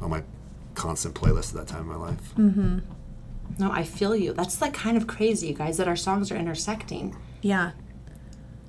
[0.00, 0.22] on my
[0.74, 2.34] constant playlist at that time in my life.
[2.36, 2.78] Mm-hmm.
[3.58, 4.32] No, I feel you.
[4.32, 7.16] That's like kind of crazy, you guys, that our songs are intersecting.
[7.42, 7.72] yeah.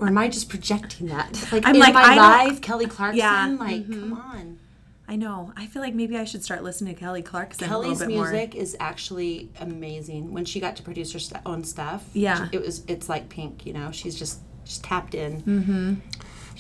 [0.02, 1.48] Or am I just projecting that?
[1.52, 3.20] Like I'm in like, my I don't- life, Kelly Clarkson.
[3.20, 4.60] Yeah, Like, come on.
[5.08, 5.52] I know.
[5.58, 8.16] I feel like maybe I should start listening to Kelly Clarkson a Kelly's little bit
[8.16, 8.32] more.
[8.32, 10.34] music is actually amazing.
[10.34, 12.48] When she got to produce her st- own stuff, Yeah.
[12.52, 13.66] it was it's like Pink.
[13.66, 15.42] You know, she's just just tapped in.
[15.42, 15.94] Mm-hmm.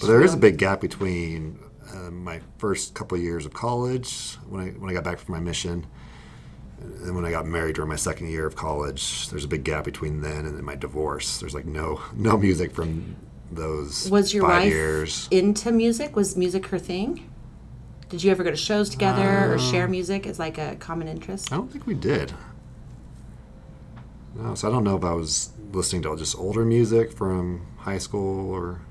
[0.02, 1.60] But there is a big gap between
[1.94, 5.34] uh, my first couple of years of college when I when I got back from
[5.34, 5.88] my mission,
[7.04, 9.30] and when I got married during my second year of college.
[9.30, 11.40] There's a big gap between then and then my divorce.
[11.40, 13.16] There's like no no music from
[13.52, 15.28] those Was your five wife years.
[15.32, 16.16] into music?
[16.16, 17.30] Was music her thing?
[18.10, 21.52] Did you ever go to shows together or share music as like a common interest?
[21.52, 22.34] I don't think we did.
[24.36, 27.98] No, so I don't know if I was listening to just older music from high
[27.98, 28.82] school or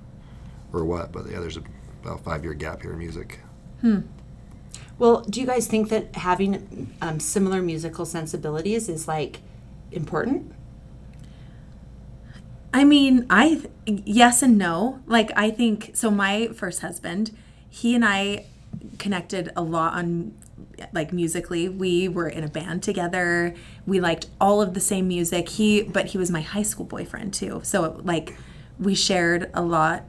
[0.72, 1.12] or what.
[1.12, 1.62] But yeah, there's a,
[2.02, 3.40] about a five year gap here in music.
[3.80, 4.00] Hmm.
[4.98, 9.40] Well, do you guys think that having um, similar musical sensibilities is like
[9.92, 10.52] important?
[12.72, 15.00] I mean, I yes and no.
[15.06, 17.36] Like I think so my first husband,
[17.68, 18.46] he and I
[18.98, 20.34] connected a lot on
[20.92, 21.68] like musically.
[21.68, 23.54] We were in a band together.
[23.86, 25.48] We liked all of the same music.
[25.50, 27.60] He but he was my high school boyfriend too.
[27.64, 28.36] So like
[28.78, 30.04] we shared a lot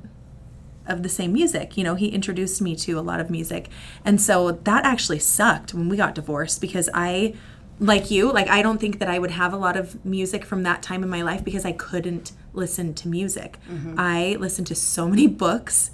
[0.88, 1.78] of the same music.
[1.78, 3.70] You know, he introduced me to a lot of music.
[4.04, 7.36] And so that actually sucked when we got divorced because I
[7.82, 10.62] like you, like I don't think that I would have a lot of music from
[10.64, 13.58] that time in my life because I couldn't listen to music.
[13.70, 13.96] Mm-hmm.
[13.98, 15.90] I listened to so many books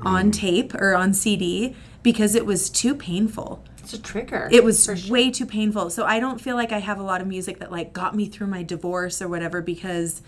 [0.00, 0.32] on mm.
[0.32, 3.62] tape or on CD because it was too painful.
[3.78, 4.48] It's a trigger.
[4.50, 4.96] It was sure.
[5.08, 5.90] way too painful.
[5.90, 8.26] So I don't feel like I have a lot of music that like got me
[8.26, 10.22] through my divorce or whatever because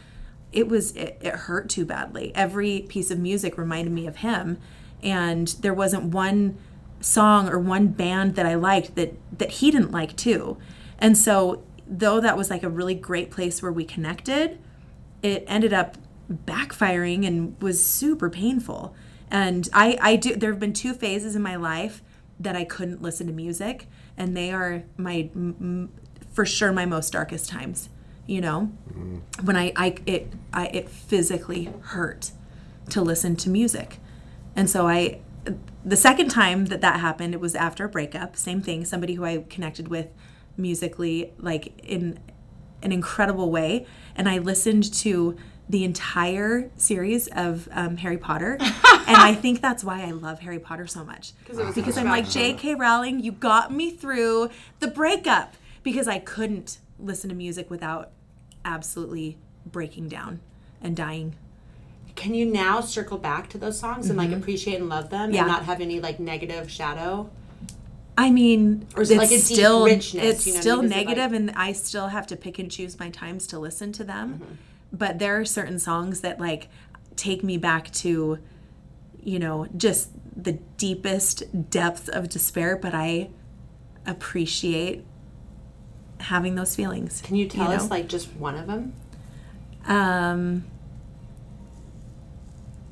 [0.52, 2.32] it was it, it hurt too badly.
[2.34, 4.58] Every piece of music reminded me of him
[5.02, 6.58] and there wasn't one
[7.00, 10.58] song or one band that I liked that that he didn't like too.
[10.98, 14.58] And so though that was like a really great place where we connected,
[15.22, 15.96] it ended up
[16.30, 18.94] backfiring and was super painful.
[19.30, 20.36] And I, I do.
[20.36, 22.02] There have been two phases in my life
[22.40, 25.92] that I couldn't listen to music, and they are my, m-
[26.32, 27.88] for sure, my most darkest times.
[28.26, 29.22] You know, mm.
[29.42, 32.32] when I, I, it, I, it physically hurt
[32.90, 33.98] to listen to music,
[34.54, 35.20] and so I,
[35.84, 38.36] the second time that that happened, it was after a breakup.
[38.36, 38.84] Same thing.
[38.84, 40.08] Somebody who I connected with
[40.58, 42.18] musically, like in
[42.82, 43.86] an incredible way.
[44.16, 45.36] And I listened to
[45.68, 48.56] the entire series of um, Harry Potter.
[48.60, 51.32] and I think that's why I love Harry Potter so much.
[51.46, 52.74] Because I'm like, J.K.
[52.74, 55.54] Rowling, you got me through the breakup.
[55.82, 58.10] Because I couldn't listen to music without
[58.64, 60.40] absolutely breaking down
[60.82, 61.34] and dying.
[62.14, 65.34] Can you now circle back to those songs and like appreciate and love them Mm-hmm.
[65.34, 65.40] Yeah.
[65.42, 67.30] and not have any like negative shadow?
[68.18, 70.90] I mean, Or is it like still it's you know still mean?
[70.90, 74.02] Like- negative, and I still have to pick and choose my times to listen to
[74.02, 74.34] them.
[74.34, 74.54] Mm-hmm.
[74.92, 76.68] But there are certain songs that like
[77.14, 78.40] take me back to,
[79.22, 82.76] you know, just the deepest depth of despair.
[82.76, 83.30] But I
[84.04, 85.04] appreciate
[86.18, 87.20] having those feelings.
[87.20, 87.88] Can you tell us know?
[87.88, 88.94] like just one of them?
[89.86, 90.64] Um.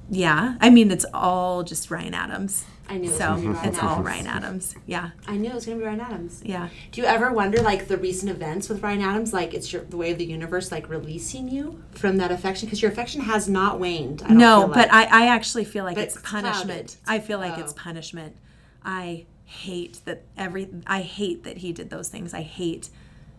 [0.09, 2.65] Yeah, I mean it's all just Ryan Adams.
[2.89, 4.75] I knew it was So gonna be Ryan it's all Ryan Adams.
[4.87, 6.41] Yeah, I knew it was gonna be Ryan Adams.
[6.45, 6.69] yeah.
[6.93, 9.97] Do you ever wonder like the recent events with Ryan Adams, like it's your, the
[9.97, 13.81] way of the universe like releasing you from that affection because your affection has not
[13.81, 14.23] waned.
[14.23, 14.93] I don't No, but.
[14.93, 16.97] I, I actually feel like it's it's punishment.
[17.05, 17.23] clouded.
[17.23, 17.77] I feel like it's Oh.
[17.77, 18.37] punishment.
[18.85, 22.35] I hate that every I hate that he did those things.
[22.35, 22.91] I hate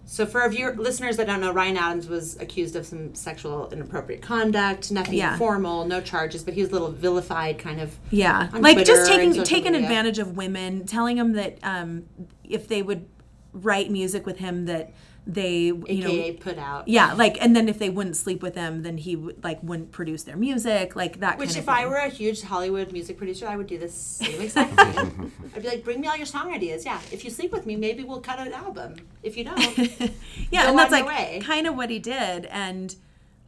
[0.09, 3.69] So for our viewer, listeners that don't know, Ryan Adams was accused of some sexual
[3.71, 5.37] inappropriate conduct, nothing Yeah.
[5.37, 7.91] formal, no charges, but he was a little vilified, kind of.
[8.09, 9.85] yeah, On like Twitter just taking taking media.
[9.85, 12.05] advantage of women, telling them that um,
[12.45, 13.05] if they would
[13.51, 14.91] write music with him that
[15.27, 16.87] they you AKA know put out.
[16.87, 19.91] yeah like and then if they wouldn't sleep with him then he would like wouldn't
[19.91, 23.45] produce their music like that Which, if of I were a huge Hollywood music producer,
[23.45, 25.31] I would do the same exact thing.
[25.53, 26.85] I'd be like, bring me all your song ideas.
[26.85, 28.95] Yeah, if you sleep with me, maybe we'll cut an album.
[29.21, 29.59] If you don't,
[30.51, 31.41] yeah and that's like way.
[31.43, 32.95] kind of what he did and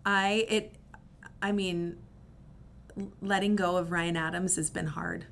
[0.06, 0.74] i it
[1.42, 1.98] i mean
[3.22, 5.26] letting go of ryan adams has been hard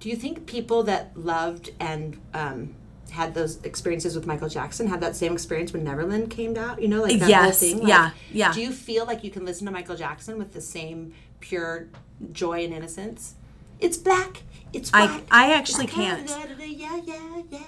[0.00, 2.74] do you think people that loved and um,
[3.10, 6.80] had those experiences with Michael Jackson had that same experience when Neverland came out?
[6.80, 7.78] You know, like that whole thing.
[7.78, 8.52] Like, yeah, yeah.
[8.52, 11.88] Do you feel like you can listen to Michael Jackson with the same pure
[12.32, 13.34] joy and innocence?
[13.80, 14.42] It's black.
[14.72, 15.24] It's I- white.
[15.30, 16.28] I actually it's can't.
[16.58, 17.58] Yeah, yeah, yeah.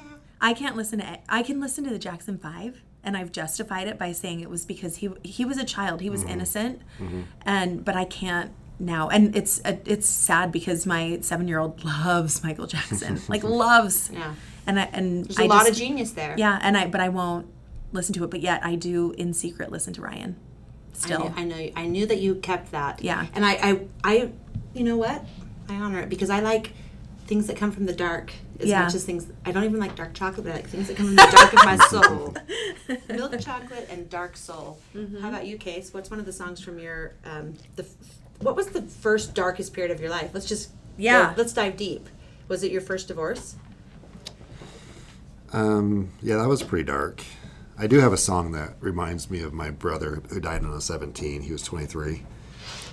[0.40, 3.88] i can't listen to it i can listen to the jackson 5 and i've justified
[3.88, 6.30] it by saying it was because he he was a child he was mm-hmm.
[6.30, 7.22] innocent mm-hmm.
[7.42, 12.42] and but i can't now and it's it's sad because my seven year old loves
[12.44, 14.34] michael jackson like loves Yeah.
[14.68, 16.34] And i and There's a a lot of genius there.
[16.38, 17.46] yeah and i but i won't
[17.92, 20.36] listen to it but yet i do in secret listen to ryan
[20.92, 21.70] still I knew, I know.
[21.76, 23.04] I knew that you kept that.
[23.04, 23.26] Yeah.
[23.32, 24.30] And I, I, I,
[24.74, 25.24] you know what?
[25.68, 26.72] I honor it because I like
[27.28, 28.82] things that come from the dark as Yeah.
[28.82, 29.28] much as things.
[29.44, 31.52] I don't even like dark chocolate, but I like things that come from the dark
[31.52, 32.34] of my soul.
[33.16, 34.80] Milk chocolate and dark soul.
[34.92, 35.20] Mm-hmm.
[35.22, 35.94] How about you, Case?
[35.94, 37.86] What's one of the songs from your um, the
[38.40, 40.30] what was the first darkest period of your life?
[40.34, 41.28] Let's just Yeah.
[41.28, 42.08] go- let's dive deep.
[42.48, 43.54] Was it your first divorce?
[45.52, 47.22] Um, yeah, that was pretty dark.
[47.78, 50.74] I do have a song that reminds me of my brother who died when I
[50.74, 51.42] was 17.
[51.42, 52.24] He was 23.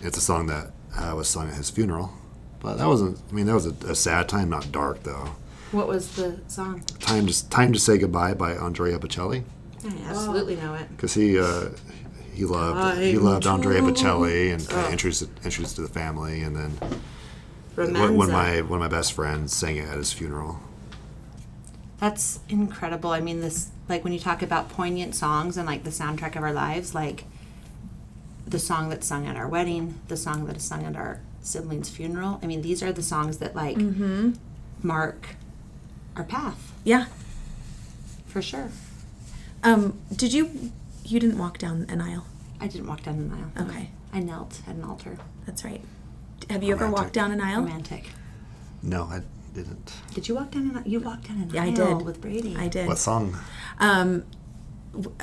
[0.02, 2.14] It's a song that uh, was sung at his funeral.
[2.60, 5.36] But that wasn't, I mean, that was a, a sad time, not dark though.
[5.72, 6.82] What was the song?
[7.00, 9.44] Time to, time to Say Goodbye by Andrea Bocelli.
[9.84, 10.88] I absolutely know it.
[10.96, 11.70] Because he, uh,
[12.34, 14.86] he loved he Time loved Andrea Bocelli and kind Oh.
[14.88, 16.78] of introduced introduced to the family and then
[17.76, 18.00] Romanza.
[18.00, 20.60] one, one of my one of my best friends sang it at his funeral.
[22.00, 23.12] That's incredible.
[23.12, 26.44] I mean, this like when you talk about poignant songs and like the soundtrack of
[26.44, 27.24] our lives, like
[28.48, 31.90] the song that's sung at our wedding, the song that is sung at our sibling's
[31.90, 32.40] funeral.
[32.44, 33.78] I mean, these are the songs that like
[34.84, 35.36] mark
[36.16, 37.06] our path Yeah.
[38.28, 38.70] for sure.
[39.64, 40.72] Um, did you
[41.04, 42.26] you didn't walk down an aisle?
[42.60, 43.70] I didn't walk down the aisle.
[43.70, 43.90] Okay.
[44.14, 45.18] I knelt at an altar.
[45.46, 45.82] That's right.
[46.50, 47.62] Have you ever walked down an aisle?
[47.62, 48.10] Romantic.
[48.84, 49.22] No, I
[49.56, 49.94] didn't.
[50.14, 50.84] Did you walk down an?
[50.86, 52.06] You walked down an Yeah, I aisle did.
[52.06, 52.56] with Brady.
[52.58, 52.88] I did.
[52.88, 53.36] What song?
[53.80, 54.24] Um,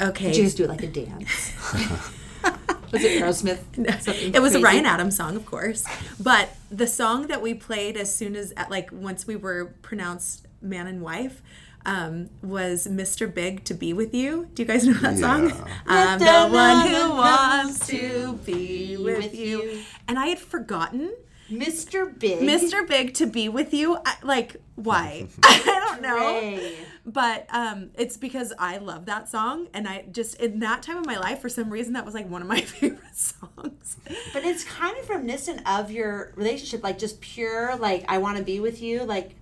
[0.01, 0.27] okay.
[0.29, 1.53] Did you guys do it like a dance?
[2.93, 3.63] Was it Aerosmith?
[4.03, 4.61] Something it was a?
[4.61, 5.85] Ryan Adams song, of course.
[6.21, 10.87] But the song that we played as soon as, like, once we were pronounced man
[10.87, 11.41] and wife,
[11.87, 13.33] um, was Mr.
[13.33, 14.49] Big to be with you.
[14.53, 15.49] Do you guys know that song?
[15.49, 15.65] Yeah.
[15.87, 19.35] I'm the the one one who who wants wants to to be be with with
[19.35, 19.63] you.
[19.63, 19.83] you.
[20.07, 21.15] And I had forgotten
[21.53, 22.19] Mr.
[22.19, 22.41] Big.
[22.41, 22.87] Mr.
[22.87, 23.97] Big to be with you.
[24.05, 25.27] I, like, why?
[25.43, 26.17] I don't know.
[26.17, 26.77] Ray.
[27.05, 31.07] But um, it's because I love that song, and I just in that time of
[31.07, 33.97] my life, for some reason, that was like one of my favorite songs.
[34.33, 38.45] But it's kind of reminiscent of your relationship, like just pure, like I want to
[38.45, 39.35] be with you, like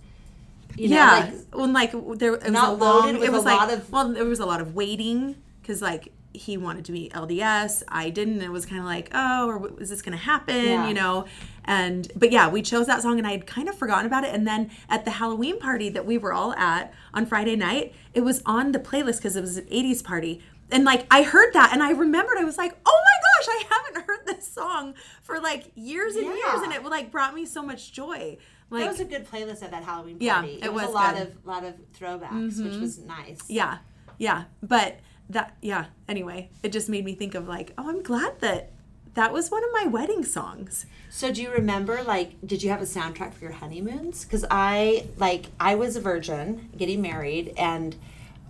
[0.77, 3.43] you know, yeah, like when like there it was Not a long, loaded it was
[3.43, 6.85] a like lot of- well, there was a lot of waiting because like he wanted
[6.87, 8.35] to be LDS, I didn't.
[8.35, 10.65] and It was kind of like oh, or is this gonna happen?
[10.65, 10.89] Yeah.
[10.89, 11.27] You know.
[11.71, 14.35] And but yeah, we chose that song, and I had kind of forgotten about it.
[14.35, 18.23] And then at the Halloween party that we were all at on Friday night, it
[18.23, 20.43] was on the playlist because it was an '80s party.
[20.73, 23.64] And like I heard that, and I remembered, I was like, "Oh my gosh, I
[23.71, 27.62] haven't heard this song for like years and years," and it like brought me so
[27.62, 28.37] much joy.
[28.68, 30.25] Like, that was a good playlist at that Halloween party.
[30.25, 31.29] Yeah, it, it was, was a lot good.
[31.29, 31.39] Mm-hmm.
[31.39, 33.49] of lot of throwbacks, which was nice.
[33.49, 33.79] Yeah,
[34.18, 34.47] yeah.
[34.61, 34.99] But
[35.29, 35.87] that, yeah.
[36.09, 38.73] Anyway, it just made me think of like, oh, I'm glad that
[39.15, 40.87] that was one of my wedding songs.
[41.11, 44.25] So do you remember like did you have a soundtrack for your honeymoons?
[44.25, 47.97] Cuz I like I was a virgin getting married and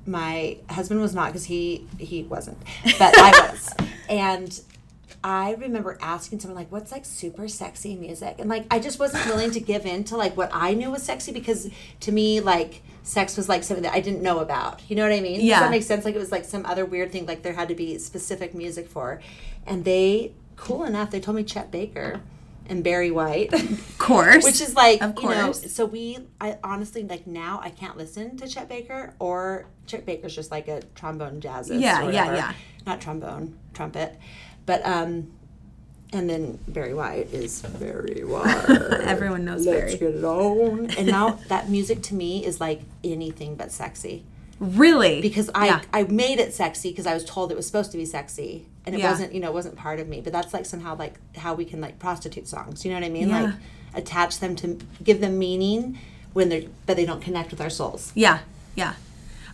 [0.07, 2.59] my husband was not cuz he he wasn't.
[2.99, 3.71] But I was.
[4.11, 4.61] And
[5.23, 8.37] I remember asking someone like what's like super sexy music?
[8.41, 11.03] And like I just wasn't willing to give in to like what I knew was
[11.05, 14.81] sexy because to me like sex was like something that I didn't know about.
[14.89, 15.37] You know what I mean?
[15.37, 15.61] Does Yeah.
[15.61, 16.05] that make sense?
[16.05, 18.89] Like it was like some other weird thing like there had to be specific music
[18.89, 19.21] for.
[19.67, 22.21] And they cool enough, they told me Chet Baker
[22.67, 23.53] and Barry White.
[23.53, 24.45] Of course.
[24.45, 28.37] Which is like, Of you know, so we, I honestly, like now I can't listen
[28.37, 31.81] to Chet Baker or Chet Baker's just like a trombone jazzist.
[31.81, 32.53] Yeah, yeah, yeah.
[32.87, 34.19] Not trombone, trumpet.
[34.67, 35.33] But, um,
[36.13, 38.69] and then Barry White is very White.
[38.69, 40.13] Everyone knows Let's Barry.
[40.13, 40.91] get it on.
[40.91, 44.25] And now that music to me is like anything but sexy
[44.61, 45.21] Really?
[45.23, 45.81] because I Yeah.
[45.93, 48.95] I made it sexy because I was told it was supposed to be sexy and
[48.95, 49.11] it Yeah.
[49.11, 51.65] wasn't you know it wasn't part of me but that's like somehow like how we
[51.65, 53.43] can like prostitute songs you know what I mean Yeah.
[53.43, 53.55] like
[53.95, 55.99] attach them to give them meaning
[56.35, 58.41] when they're but they don't connect with our souls Yeah,
[58.75, 58.95] yeah.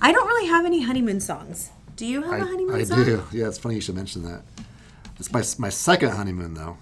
[0.01, 1.71] I don't really have any honeymoon songs.
[1.97, 3.05] Do you have I, a honeymoon I song?
[3.05, 3.23] do.
[3.33, 4.43] Yeah, it's funny you should mention that.
[5.19, 6.77] It's my my second honeymoon though.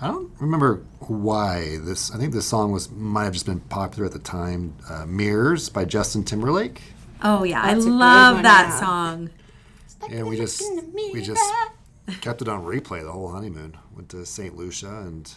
[0.00, 2.10] I don't remember why this.
[2.14, 4.74] I think this song was might have just been popular at the time.
[4.88, 6.80] Uh, "Mirrors" by Justin Timberlake.
[7.22, 8.80] Oh yeah, I That's a good love that yeah.
[8.80, 9.30] song.
[10.10, 10.62] Yeah, we just
[11.12, 11.42] we just
[12.20, 13.76] kept it on replay the whole honeymoon.
[13.94, 14.56] Went to St.
[14.56, 15.34] Lucia and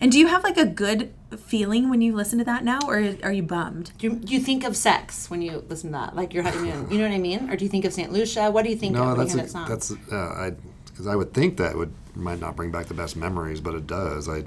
[0.00, 3.14] And do you have like a good feeling when you listen to that now, or
[3.22, 3.92] are you bummed?
[3.98, 6.90] do you, do you think of sex when you listen to that like your honeymoon
[6.90, 8.12] you know what I mean or do you think of St.
[8.12, 9.92] Lucia what do you think no, of when you that's hear a, that song that's
[10.12, 10.52] uh, I
[10.86, 13.86] because I would think that would might not bring back the best memories, but it
[13.86, 14.28] does.
[14.28, 14.44] I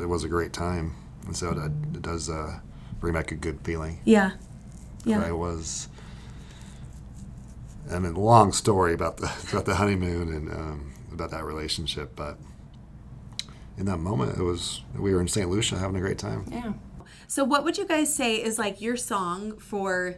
[0.00, 0.94] it was a great time,
[1.26, 1.58] and so it,
[1.96, 2.60] it does uh,
[3.04, 4.00] bring back a good feeling.
[4.04, 4.32] Yeah,
[5.04, 5.22] Yeah.
[5.22, 5.88] I was.
[7.92, 12.38] I mean, long story about the about the honeymoon and um, about that relationship, but
[13.76, 15.48] in that moment, it was we were in St.
[15.50, 16.46] Lucia having a great time.
[16.50, 16.72] yeah
[17.26, 20.16] So, what would you guys say is like your song for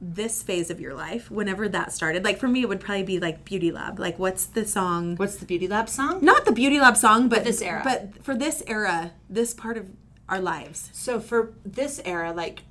[0.00, 1.30] this phase of your life?
[1.30, 3.98] Whenever that started, like for me, it would probably be like Beauty Lab.
[3.98, 5.16] Like, what's the song?
[5.16, 7.82] what's the Beauty Lab song Not the Beauty Lab song, but this era.
[7.84, 9.86] But for this era, this part of
[10.28, 10.90] our lives.
[10.92, 12.62] So for this era, like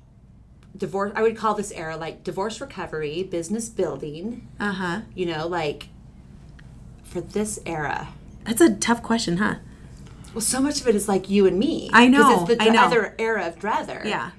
[0.76, 4.48] divorce, I would call this era like divorce recovery, business building.
[4.60, 5.00] Uh huh.
[5.14, 5.88] You know, like
[7.04, 8.08] for this era,
[8.44, 9.56] That's a tough question, huh?
[10.34, 11.88] Well, so much of it is like you and me.
[11.92, 12.42] I know.
[12.44, 12.82] it's the I know.
[12.84, 14.02] other era of Druther.
[14.04, 14.32] Yeah.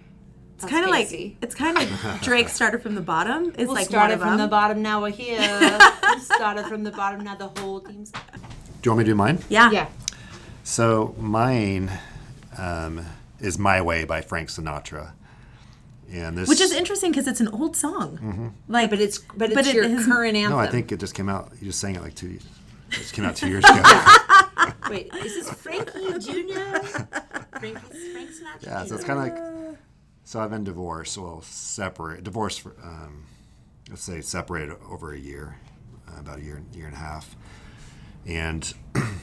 [0.57, 1.11] It's kind of like
[1.41, 3.49] it's kind of Drake started from the bottom.
[3.49, 4.37] It's We'll like start one of from them.
[4.39, 4.81] the bottom.
[4.81, 5.39] Now we're here.
[5.39, 7.21] we started from the bottom.
[7.23, 8.11] Now the whole team's.
[8.11, 8.19] Do
[8.83, 9.39] you want me to do mine?
[9.49, 9.71] yeah.
[9.71, 9.87] Yeah.
[10.63, 11.91] So mine
[12.57, 13.05] um,
[13.39, 15.11] is "My Way" by Frank Sinatra,
[16.11, 18.53] and this Which is interesting because it's an old song.
[18.67, 20.53] Like, But it's but it's But it your is- current anthem.
[20.53, 21.51] no, I think it just came out.
[21.59, 22.37] You just sang it like two.
[22.37, 22.41] It
[22.91, 23.81] just came out two years ago.
[24.89, 26.55] Wait, is this Frankie Junior?
[27.59, 28.63] Frank, Frank Sinatra.
[28.63, 29.77] yeah, so it's kind of like.
[30.23, 31.17] So I've been divorced.
[31.17, 32.61] Well, separate divorced.
[32.61, 33.25] For, um,
[33.89, 35.57] let's say separated over a year,
[36.07, 37.35] uh, about a year, year and a half,
[38.25, 38.73] and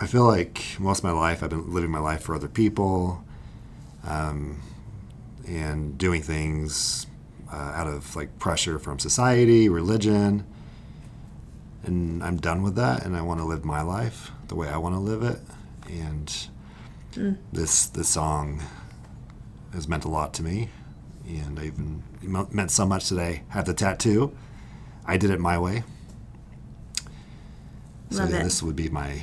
[0.00, 3.24] I feel like most of my life I've been living my life for other people,
[4.06, 4.60] um,
[5.46, 7.06] and doing things
[7.52, 10.44] uh, out of like pressure from society, religion,
[11.84, 14.76] and I'm done with that, and I want to live my life the way I
[14.76, 15.40] want to live it,
[15.88, 16.48] and
[17.52, 18.62] this this song
[19.72, 20.68] has meant a lot to me,
[21.26, 23.42] and I even it meant so much today.
[23.50, 24.36] I have the tattoo.
[25.04, 25.82] I did it my way.
[28.10, 28.44] So yeah, it.
[28.44, 29.22] this would be my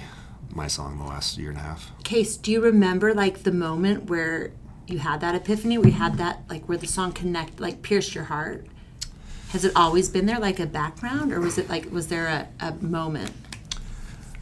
[0.56, 1.92] my song the last year and a half.
[2.04, 4.52] Case, do you remember like the moment where
[4.88, 8.26] you had that epiphany, We had that like where the song connect, like pierced your
[8.26, 8.66] heart?
[9.50, 12.48] Has it always been there, like a background, or was it like was there a,
[12.60, 13.32] a moment?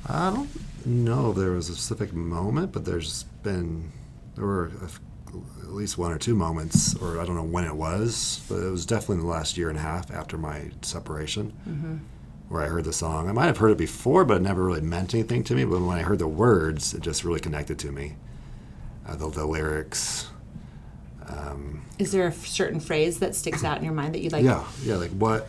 [0.07, 0.49] I don't
[0.85, 3.91] know if there was a specific moment, but there's been
[4.35, 4.89] there were a
[5.61, 8.69] at least one or two moments, or I don't know when it was, but it
[8.69, 11.97] was definitely in the last year and a half after my separation, mm-hmm.
[12.49, 13.29] Where I heard the song.
[13.29, 15.65] I might have heard it before, but it never really meant anything to me.
[15.65, 18.15] But when I heard the words, it just really connected to me.
[19.07, 20.29] Uh, the, the lyrics,
[21.99, 24.43] Is there a certain phrase that sticks out in your mind that you like?
[24.43, 25.47] yeah, yeah, like what.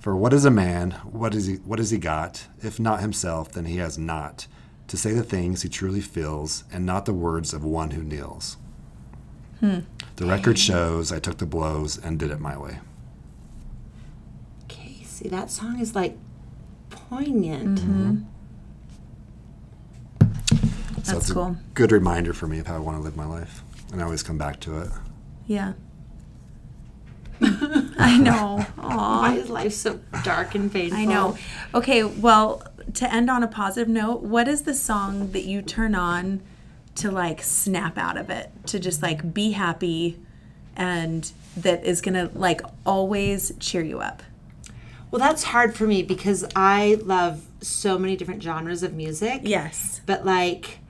[0.00, 0.90] For what is a man?
[1.02, 1.54] What is he?
[1.56, 2.46] What has he got?
[2.62, 4.46] If not himself, then he has not
[4.88, 8.58] to say the things he truly feels, and not the words of one who kneels.
[10.16, 12.80] The record shows I took the blows and did it my way.
[15.24, 16.16] Casey, that song is like
[16.90, 17.80] poignant.
[17.80, 18.18] Mm-hmm.
[21.02, 21.42] So That's it's cool.
[21.42, 23.62] a good reminder for me of how I want to live my life,
[23.92, 24.88] and I always come back to it.
[25.46, 25.74] Yeah.
[27.42, 28.66] I know.
[28.78, 29.20] Aw.
[29.20, 30.98] Why is life so dark and painful?
[30.98, 31.36] I know.
[31.74, 32.62] Okay, well,
[32.94, 36.40] to end on a positive note, what is the song that you turn on
[36.96, 40.18] to like snap out of it, to just like be happy
[40.76, 44.22] and that is going to like always cheer you up?
[45.14, 49.42] Well, that's hard for me because I love so many different genres of music.
[49.44, 50.00] Yes.
[50.06, 50.80] But like,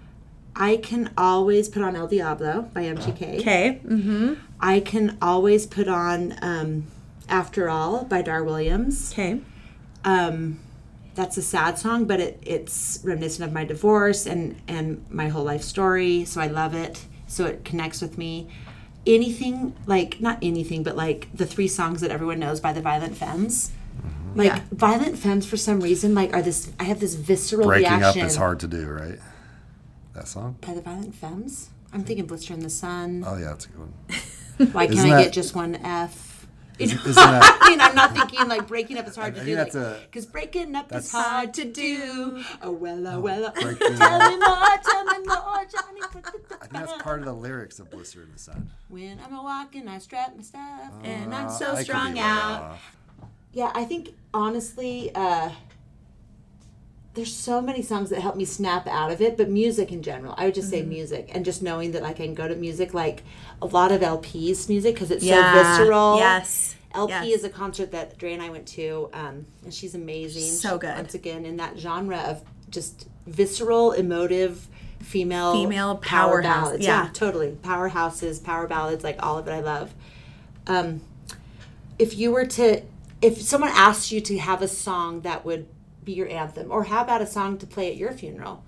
[0.56, 3.40] I can always put on El Diablo by MGK.
[3.40, 3.82] Okay.
[3.84, 4.32] Mm-hmm.
[4.58, 6.86] I can always put on um,
[7.28, 9.12] After All by Dar Williams.
[9.12, 9.42] Okay.
[10.06, 10.58] Um,
[11.14, 15.44] that's a sad song, but it, it's reminiscent of my divorce and, and my whole
[15.44, 16.24] life story.
[16.24, 17.04] So I love it.
[17.26, 18.48] So it connects with me.
[19.06, 23.18] Anything, like, not anything, but like the three songs that everyone knows by the Violent
[23.18, 23.70] Femmes.
[24.34, 24.60] Like, Yeah.
[24.72, 28.22] Violent Femmes, for some reason, like, are this, I have this visceral Breaking reaction.
[28.22, 29.18] up is hard to do, right?
[30.14, 30.56] That song?
[30.60, 31.70] By the Violent Femmes?
[31.92, 33.24] I'm thinking Blister in the Sun.
[33.26, 34.72] Oh yeah, that's a good one.
[34.72, 36.46] Why can't I that- get just one F?
[36.78, 36.94] You know?
[36.94, 39.46] Isn't that I mean, I'm not thinking like breaking up is hard I to think
[39.46, 39.54] do.
[39.54, 42.42] that's a- Because breaking up is hard to do.
[42.62, 43.52] Oh, well, oh, well.
[43.56, 43.74] oh.
[43.74, 44.32] Tell up.
[44.32, 46.00] me more, tell me more, Johnny.
[46.10, 48.70] put the- I think that's part of the lyrics of Blister in the Sun.
[48.88, 52.62] When I'm a walking, I strap my stuff, and I'm Uh, so I strung out.
[52.62, 52.96] off.
[53.54, 55.50] Yeah, I think honestly, uh,
[57.14, 60.34] there's so many songs that help me snap out of it, but music in general,
[60.36, 62.92] I would just say music, and just knowing that like, I can go to music
[62.92, 63.22] like
[63.62, 66.16] a lot of LPs music because it's so visceral.
[66.18, 66.74] Yes.
[66.92, 67.38] LP Yes.
[67.38, 70.42] is a concert that Dre and I went to, um, and she's amazing.
[70.42, 70.96] So She- good.
[70.96, 74.68] Once again, in that genre of just visceral, emotive,
[75.00, 76.84] female Female power powerhouse, ballads.
[76.84, 77.08] yeah.
[77.12, 77.56] totally.
[77.62, 79.52] Powerhouses, power ballads, like all of it.
[79.52, 79.92] I love.
[80.66, 81.00] Um,
[81.98, 82.82] if you were to,
[83.24, 85.66] if someone asked you to have a song that would
[86.04, 88.62] be your anthem, or how about a song to play at your funeral?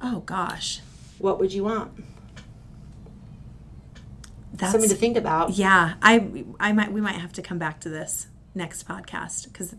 [0.00, 0.80] Oh gosh.
[1.18, 1.92] What would you want?
[4.52, 5.50] That's Something to think about.
[5.50, 9.74] Yeah, I I might we might have to come back to this next podcast cuz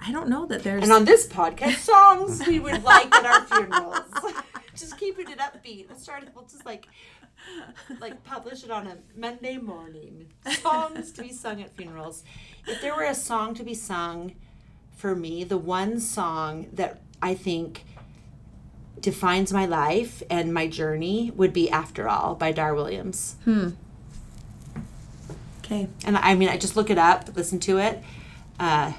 [0.00, 3.44] I don't know that there's And on this podcast, songs we would like at our
[3.46, 4.00] funerals.
[4.76, 5.88] just keeping it upbeat.
[5.88, 6.24] Let's start.
[6.34, 6.86] We'll just like,
[8.00, 10.32] like publish it on a Monday morning.
[10.60, 12.24] Songs to be sung at funerals.
[12.66, 14.34] If there were a song to be sung,
[14.96, 17.84] for me, the one song that I think
[18.98, 23.36] defines my life and my journey would be "After All" by Dar Williams.
[23.44, 23.70] Hmm.
[25.60, 25.88] Okay.
[26.04, 28.02] And I mean, I just look it up, listen to it.
[28.58, 28.92] Uh,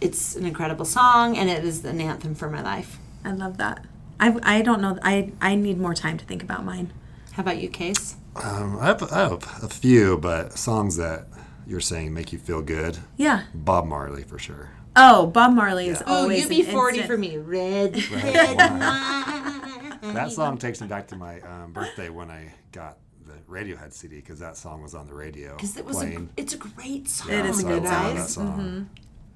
[0.00, 2.98] it's an incredible song, and it is an anthem for my life.
[3.24, 3.84] I love that.
[4.20, 4.98] I, I don't know.
[5.02, 6.92] I, I need more time to think about mine.
[7.32, 8.16] How about you, Case?
[8.36, 11.26] Um, I, have, I have a few, but songs that
[11.66, 12.98] you're saying make you feel good.
[13.16, 13.44] Yeah.
[13.54, 14.70] Bob Marley for sure.
[14.96, 17.36] Oh, Bob Marley is Oh, always UB40 instant- for me.
[17.38, 20.14] Red, red wine.
[20.14, 24.16] That song takes me back to my um, birthday when I got the Radiohead CD
[24.16, 27.30] because that song was on the radio Because it was a, it's a great song.
[27.30, 28.04] It is a So good I song.
[28.04, 28.34] love that guys.
[28.34, 28.90] song.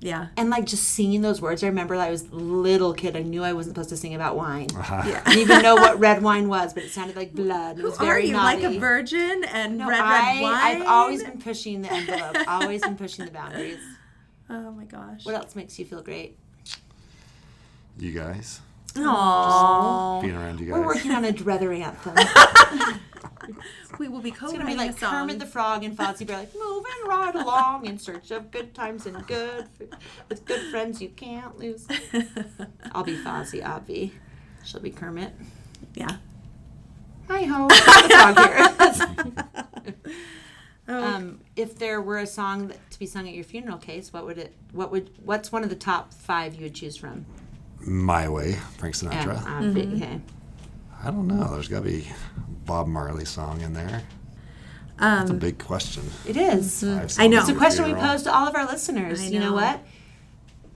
[0.05, 0.27] Yeah.
[0.37, 3.17] And like just singing those words, I remember I was a little kid.
[3.17, 4.69] I knew I wasn't supposed to sing about wine.
[4.77, 5.03] Uh-huh.
[5.09, 5.23] Yeah.
[5.25, 7.79] I didn't even know what red wine was, but it sounded like blood.
[7.79, 8.63] It was Are very you naughty.
[8.65, 10.55] like a virgin and No, red, red wine?
[10.55, 12.37] I've always been pushing the envelope.
[12.49, 13.79] always been pushing the boundaries.
[14.51, 15.25] Oh my gosh.
[15.25, 16.37] What else makes you feel great?
[17.99, 18.61] You guys,
[18.95, 20.21] Aww.
[20.21, 20.75] being around you guys.
[20.75, 23.01] We're working on a Dreather anthem.
[23.99, 25.13] We will be It's gonna be like a song.
[25.29, 29.07] Kermit the Frog and Fozzie Bear, like moving right along in search of good times
[29.07, 29.67] and good
[30.29, 31.87] with good friends you can't lose.
[32.93, 34.13] I'll be Fozzie, Obvi.
[34.65, 35.33] She'll be Kermit.
[35.95, 36.17] yeah.
[37.29, 37.69] Hi ho.
[38.79, 39.25] That's dog
[39.85, 39.95] here.
[40.87, 44.13] Oh, um, if there were a song that, to be sung at your funeral case,
[44.13, 44.55] what would it?
[44.73, 45.11] What would?
[45.25, 47.25] What's one of the top five you would choose from?
[47.81, 49.13] My Way, Frank Sinatra.
[49.13, 49.73] Yeah, Sinatra.
[49.73, 50.21] obvi- Okay.
[51.03, 51.55] I don't know.
[51.55, 52.07] There's got to be
[52.67, 54.03] Bob Marley song in there.
[54.99, 56.05] That's a um, big question.
[56.27, 56.83] It is.
[56.83, 57.41] Five I know.
[57.41, 59.21] It's a at question we pose to all of our listeners.
[59.21, 59.55] I You know know.
[59.55, 59.81] what?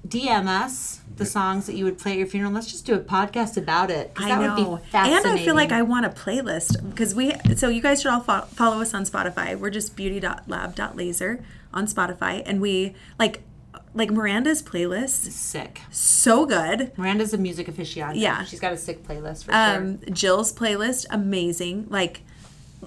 [0.06, 2.52] DM us the songs that you would play at your funeral.
[2.52, 4.12] Let's just do a podcast about it.
[4.16, 4.70] I that know.
[4.70, 5.30] would be fascinating.
[5.30, 8.20] And I feel like I want a playlist because we, so you guys should all
[8.20, 9.58] fo- follow us on Spotify.
[9.58, 12.42] We're just beauty.lab.laser on Spotify.
[12.46, 13.42] And we, like,
[13.94, 15.80] like Miranda's playlist, sick.
[15.90, 16.92] so good.
[16.96, 18.12] Miranda's a music aficionado.
[18.14, 18.44] Yeah.
[18.44, 21.86] she's got a sick playlist for Um, Jill's playlist, amazing.
[21.88, 22.22] Like,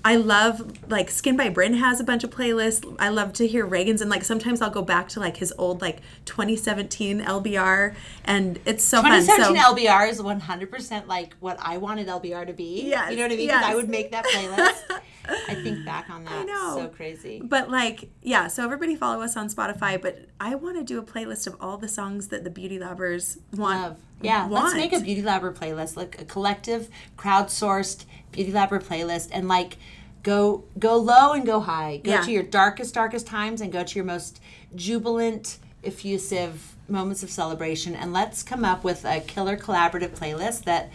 [0.04, 2.96] I love like Skin by Bryn has a bunch of playlists.
[3.00, 5.82] I love to hear Reagan's and like sometimes I'll go back to like his old
[5.82, 7.94] like 2017 LBR
[8.26, 9.10] and it's so sure.
[9.12, 9.22] fun.
[9.22, 12.90] 2017 So LBR is 100% like what I wanted LBR to be.
[12.90, 13.50] Yeah, you know what I mean?
[13.50, 15.02] 'Cause I would make that playlist.
[15.48, 16.34] I think back on that.
[16.42, 16.76] I know.
[16.78, 17.40] So crazy.
[17.44, 20.02] But like, yeah, so everybody follow us on Spotify.
[20.02, 23.38] But I want to do a playlist of all the songs that the Beauty Lovers
[23.56, 23.82] want.
[23.82, 23.98] Love.
[24.22, 24.66] Yeah, want.
[24.66, 29.78] let's make a Beauty Labber playlist, like a collective, crowdsourced Beauty Labber playlist, and like
[30.24, 31.98] go go low and go high.
[32.04, 32.22] Go Yeah.
[32.22, 34.40] to your darkest, darkest times, and go to your most
[34.76, 40.90] jubilant, effusive moments of celebration, and let's come up with a killer collaborative playlist that,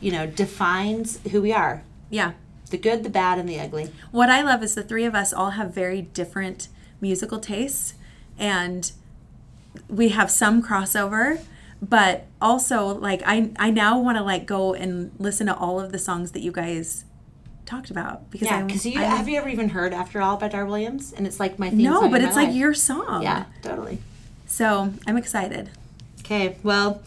[0.00, 2.32] you know, defines who we are: Yeah.
[2.70, 3.90] the good, the bad, and the ugly.
[4.12, 6.68] What I love is the three of us all have very different
[7.00, 7.94] musical tastes,
[8.38, 8.90] and
[9.88, 11.40] we have some crossover.
[11.82, 15.90] But also, like I, I now want to like go and listen to all of
[15.90, 17.04] the songs that you guys
[17.66, 20.36] talked about because Yeah, I, because you I- have you ever even heard "After All"
[20.36, 21.12] by Dar Williams?
[21.12, 22.56] And it's like my theme no, but it's like life.
[22.56, 23.22] your song.
[23.24, 23.98] yeah, totally.
[24.46, 25.70] So I'm excited.
[26.20, 27.02] Okay, well,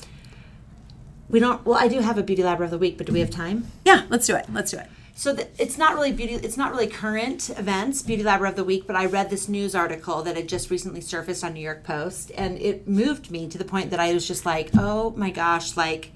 [1.29, 1.65] we don't.
[1.65, 3.67] Well, I do have a beauty labber of the week, but do we have time?
[3.85, 4.45] Yeah, let's do it.
[4.51, 4.87] Let's do it.
[5.17, 6.33] So the, it's not really beauty.
[6.33, 8.85] It's not really current events, beauty labber of the week.
[8.85, 12.31] But I read this news article that had just recently surfaced on New York Post,
[12.35, 15.77] and it moved me to the point that I was just like, oh my gosh,
[15.77, 16.11] like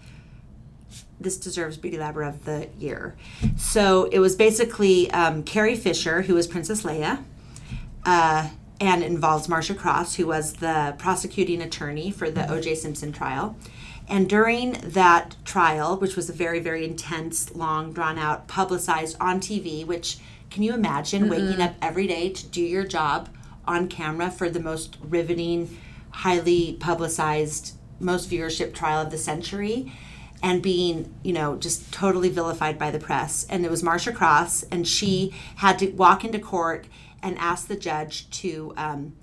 [1.17, 3.15] this deserves beauty labber of the year.
[3.57, 7.23] So it was basically um, Carrie Fisher, who was Princess Leia.
[8.05, 8.49] Uh,
[8.81, 12.75] and involves Marsha Cross, who was the prosecuting attorney for the O.J.
[12.75, 13.57] Simpson trial.
[14.09, 19.39] And during that trial, which was a very, very intense, long, drawn out, publicized on
[19.39, 20.17] TV, which
[20.49, 23.29] can you imagine waking up every day to do your job
[23.67, 25.77] on camera for the most riveting,
[26.09, 29.91] highly publicized, most viewership trial of the century?
[30.41, 33.45] and being, you know, just totally vilified by the press.
[33.49, 36.87] And it was Marsha Cross, and she had to walk into court
[37.21, 39.13] and ask the judge to, um,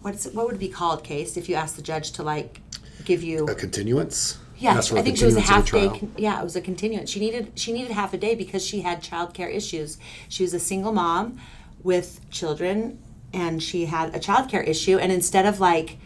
[0.00, 2.60] what's it, what would it be called, case if you ask the judge to like
[3.04, 4.38] give you A continuance?
[4.58, 5.88] yeah, That's for I a think she was a half day.
[5.88, 7.10] Con- yeah, it was a continuance.
[7.10, 9.98] She needed she needed half a day because she had childcare issues.
[10.28, 11.40] She was a single mom
[11.82, 12.98] with children,
[13.32, 14.98] and she had a childcare issue.
[14.98, 15.96] And instead of like,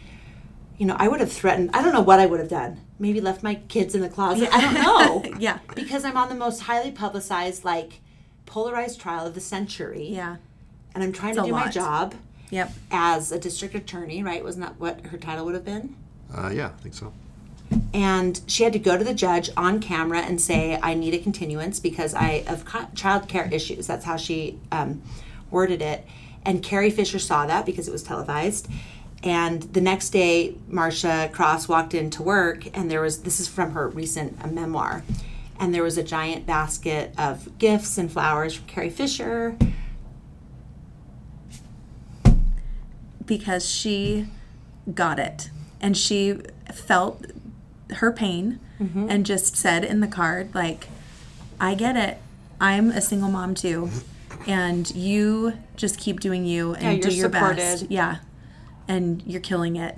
[0.77, 1.71] you know, I would have threatened.
[1.73, 2.79] I don't know what I would have done.
[2.97, 4.47] Maybe left my kids in the closet.
[4.53, 5.37] I don't know.
[5.39, 5.59] Yeah.
[5.75, 7.99] Because I'm on the most highly publicized, like,
[8.45, 10.07] polarized trial of the century.
[10.07, 10.37] Yeah.
[10.93, 12.15] And I'm trying It's to a do my job
[12.51, 12.71] Yep.
[12.91, 14.23] as a district attorney.
[14.23, 14.41] Right?
[14.41, 15.97] Wasn't that what her title would have been?
[16.33, 17.13] Uh, yeah, I think so.
[17.93, 21.19] and she had to go to the judge on camera and say, "I need a
[21.19, 25.01] continuance because I have co- child care issues." That's how she um,
[25.51, 26.05] worded it.
[26.45, 28.67] And Carrie Fisher saw that because it was televised.
[29.23, 33.71] And the next day, Marcia Cross walked into work, and there was this is from
[33.71, 35.03] her recent uh, memoir,
[35.59, 39.57] and there was a giant basket of gifts and flowers from Carrie Fisher.
[43.25, 44.27] because she
[44.93, 45.49] got it
[45.85, 46.39] and she
[46.73, 47.23] felt
[47.97, 49.07] her pain mm-hmm.
[49.07, 50.87] and just said in the card like
[51.59, 52.17] i get it.
[52.59, 53.89] I'm a single mom too
[54.47, 57.85] and you just keep doing you and Yeah, do you're your best.
[57.89, 58.17] yeah.
[58.87, 59.97] And you're killing it.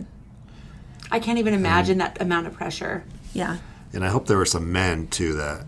[1.12, 3.04] I can't even imagine um, that amount of pressure.
[3.34, 3.58] yeah.
[3.94, 5.66] And I hope there were some men too that,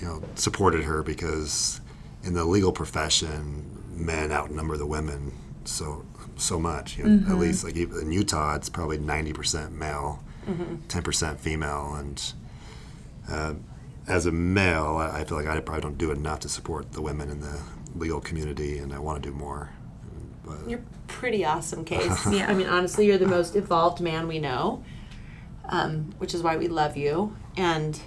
[0.00, 1.80] you know, supported her because
[2.22, 5.32] in the legal profession, men outnumber the women.
[5.64, 6.04] So
[6.40, 6.98] so much.
[6.98, 10.22] You know, At least like even in Utah, it's probably ninety percent male,
[10.88, 12.32] 10 percent female, and
[13.30, 13.54] uh,
[14.06, 17.02] as a male, I I feel like I probably don't do enough to support the
[17.02, 17.60] women in the
[17.94, 19.70] legal community, and I want to do more.
[20.44, 22.26] But You're pretty awesome, Case.
[22.32, 22.48] Yeah.
[22.50, 24.82] I mean, honestly, you're the most evolved man we know,
[25.68, 27.36] um, which is why we love you.
[27.56, 28.00] And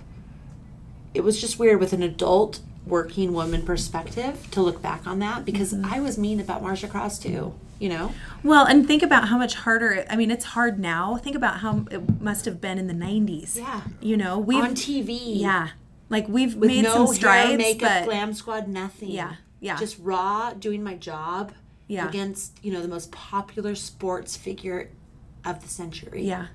[1.13, 5.45] it was just weird with an adult working woman perspective to look back on that
[5.45, 7.53] because I was mean about Marsha Cross too.
[7.79, 8.13] You know,
[8.43, 11.85] well and think about how much harder i mean it's hard now think about how
[11.91, 13.81] it must have been in the 90s Yeah.
[13.99, 15.19] you know we've on TV.
[15.41, 15.69] yeah
[16.09, 19.09] like we've with made no some hair, strides makeup, but glam squad, nothing.
[19.09, 19.77] Yeah, yeah.
[19.77, 21.51] Just raw, doing my job.
[21.87, 22.07] Yeah.
[22.07, 24.89] Against you know the most popular sports figure
[25.43, 26.23] of the century.
[26.23, 26.47] Yeah.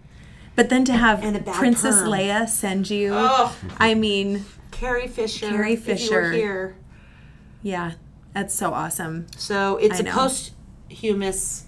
[0.56, 2.10] But then to have And Princess perm.
[2.10, 3.54] Leia send you, Oh.
[3.78, 5.48] I mean, Carrie Fisher.
[5.48, 6.32] Carrie if you were Fisher.
[6.32, 6.76] here.
[7.62, 7.92] yeah,
[8.34, 9.26] that's so awesome.
[9.36, 10.12] So it's a know.
[10.88, 11.64] Posthumous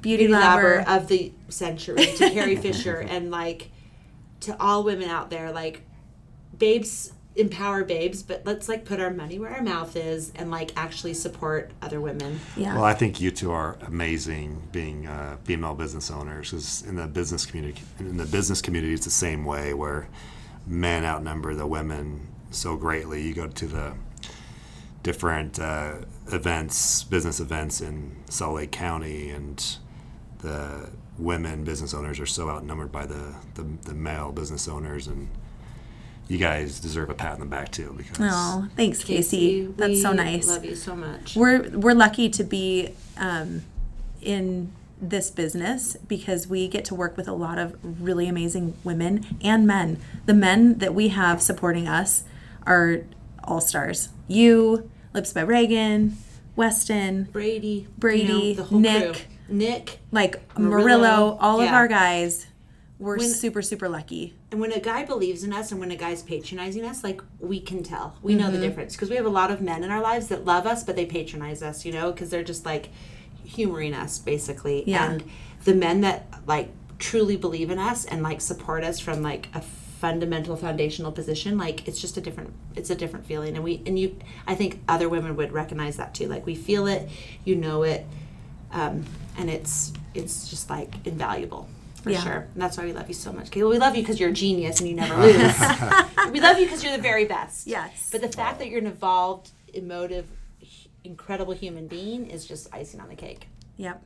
[0.00, 0.84] Beauty, beauty Labber.
[0.84, 3.70] labber of the century to Carrie Fisher and like
[4.40, 5.82] to all women out there, like
[6.56, 10.72] babes empower babes, but let's like put our money where our mouth is and like
[10.76, 12.40] actually support other women.
[12.56, 12.74] yeah.
[12.74, 16.50] Well, I think you two are amazing being uh, female business owners.
[16.50, 20.08] Because in the business community, in the business community, it's the same way where
[20.66, 23.22] men outnumber the women so greatly.
[23.22, 23.94] You go to the
[25.02, 25.96] different uh,
[26.28, 29.76] events, business events in Salt Lake County, and
[30.38, 35.28] the women business owners are so outnumbered by the, the, the male business owners, and
[36.28, 39.66] you guys deserve a pat on the back too because oh, thanks, Casey.
[39.76, 40.48] That's so we nice.
[40.48, 41.36] Love you so much.
[41.36, 43.62] We're we're lucky to be um,
[44.20, 49.24] in this business because we get to work with a lot of really amazing women
[49.42, 49.98] and men.
[50.24, 52.24] The men that we have supporting us
[52.66, 53.02] are
[53.44, 54.08] all stars.
[54.26, 56.14] You, Lips by Reagan,
[56.56, 59.14] Weston, Brady, Brady, you know, the whole Nick.
[59.14, 59.22] crew.
[59.48, 59.98] Nick.
[60.12, 62.46] like Murillo, Murillo, all of our guys.
[62.98, 64.34] We're When- super super lucky.
[64.52, 67.60] And when a guy believes in us and when a guy's patronizing us, like we
[67.60, 68.16] can tell.
[68.20, 68.52] We know Mm-hmm.
[68.56, 70.84] the difference because we have a lot of men in our lives that love us,
[70.84, 72.90] but they patronize us, you know, because they're just like
[73.42, 74.84] humoring us basically.
[74.86, 75.10] Yeah.
[75.10, 75.24] And
[75.64, 79.62] the men that like truly believe in us and like support us from like a
[80.00, 83.98] fundamental foundational position like it's just a different it's a different feeling and we and
[83.98, 84.14] you
[84.46, 87.08] i think other women would recognize that too like we feel it
[87.44, 88.04] you know it
[88.72, 89.04] um,
[89.38, 91.68] and it's it's just like invaluable
[92.02, 92.22] for Yeah.
[92.22, 92.46] sure.
[92.52, 93.50] And that's why we love you so much.
[93.50, 93.70] Kayla.
[93.70, 95.58] We love you because you're a genius and you never lose.
[96.32, 97.66] we love you because you're the very best.
[97.66, 98.08] Yes.
[98.12, 100.26] But the fact that you're an evolved, emotive,
[101.04, 103.48] incredible human being is just icing on the cake.
[103.76, 104.02] Yep.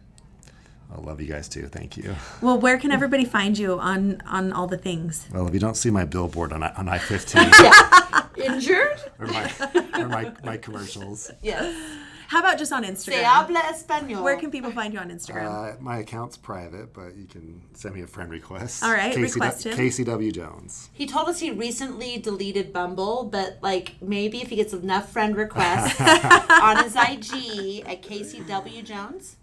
[0.93, 1.66] I love you guys too.
[1.68, 2.14] Thank you.
[2.41, 5.26] Well, where can everybody find you on on all the things?
[5.32, 7.49] Well, if you don't see my billboard on on I fifteen
[8.36, 8.99] Injured?
[9.18, 9.53] or my
[9.99, 11.74] or my, my commercials, Yes.
[12.28, 13.24] How about just on Se Instagram?
[13.24, 14.22] habla español.
[14.22, 15.47] Where can people find you on Instagram?
[15.74, 18.84] uh, my account's private, but you can send me a friend request.
[18.84, 19.74] All right, Casey, request him.
[19.76, 20.91] Casey W Jones.
[20.93, 25.36] he told us he recently deleted Bumble, but like maybe if he gets enough friend
[25.36, 26.01] requests
[26.62, 29.36] on his IG at Casey W Jones.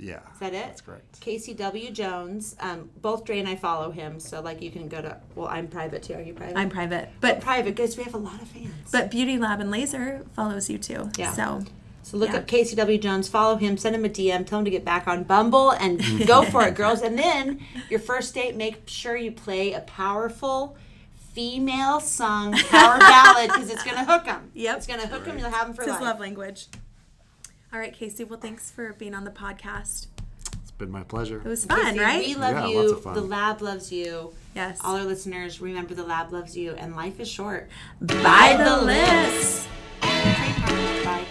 [0.00, 0.66] Yeah, Is that it?
[0.66, 1.20] That's correct.
[1.20, 1.90] Casey W.
[1.90, 2.56] Jones.
[2.58, 5.18] Um, both Dre and I follow him, so like you can go to.
[5.34, 6.14] Well, I'm private too.
[6.14, 6.56] Are you private?
[6.56, 8.90] I'm private, but private because we have a lot of fans.
[8.90, 11.10] but Beauty Lab and Laser follows you too.
[11.18, 11.32] Yeah.
[11.32, 11.62] So
[12.02, 12.38] so look yeah.
[12.38, 12.98] up Casey W.
[12.98, 16.00] Jones, follow him, send him a DM, tell him to get back on Bumble, and
[16.26, 17.02] go for it, girls.
[17.02, 20.76] And then your first date, make sure you play a powerful
[21.32, 24.50] female sung power ballad because it's gonna hook them.
[24.54, 24.76] Yep.
[24.78, 25.38] it's gonna hook them.
[25.38, 26.12] You'll have them for it's his life.
[26.12, 26.66] love language.
[27.72, 28.24] All right, Casey.
[28.24, 30.08] Well, thanks for being on the podcast.
[30.60, 31.40] It's been my pleasure.
[31.44, 32.26] It was fun, Casey, right?
[32.26, 33.00] We love yeah, you.
[33.00, 34.32] The lab loves you.
[34.56, 34.80] Yes.
[34.84, 37.68] All our listeners, remember the lab loves you, and life is short.
[38.00, 39.68] By, the, list.
[40.02, 41.26] list.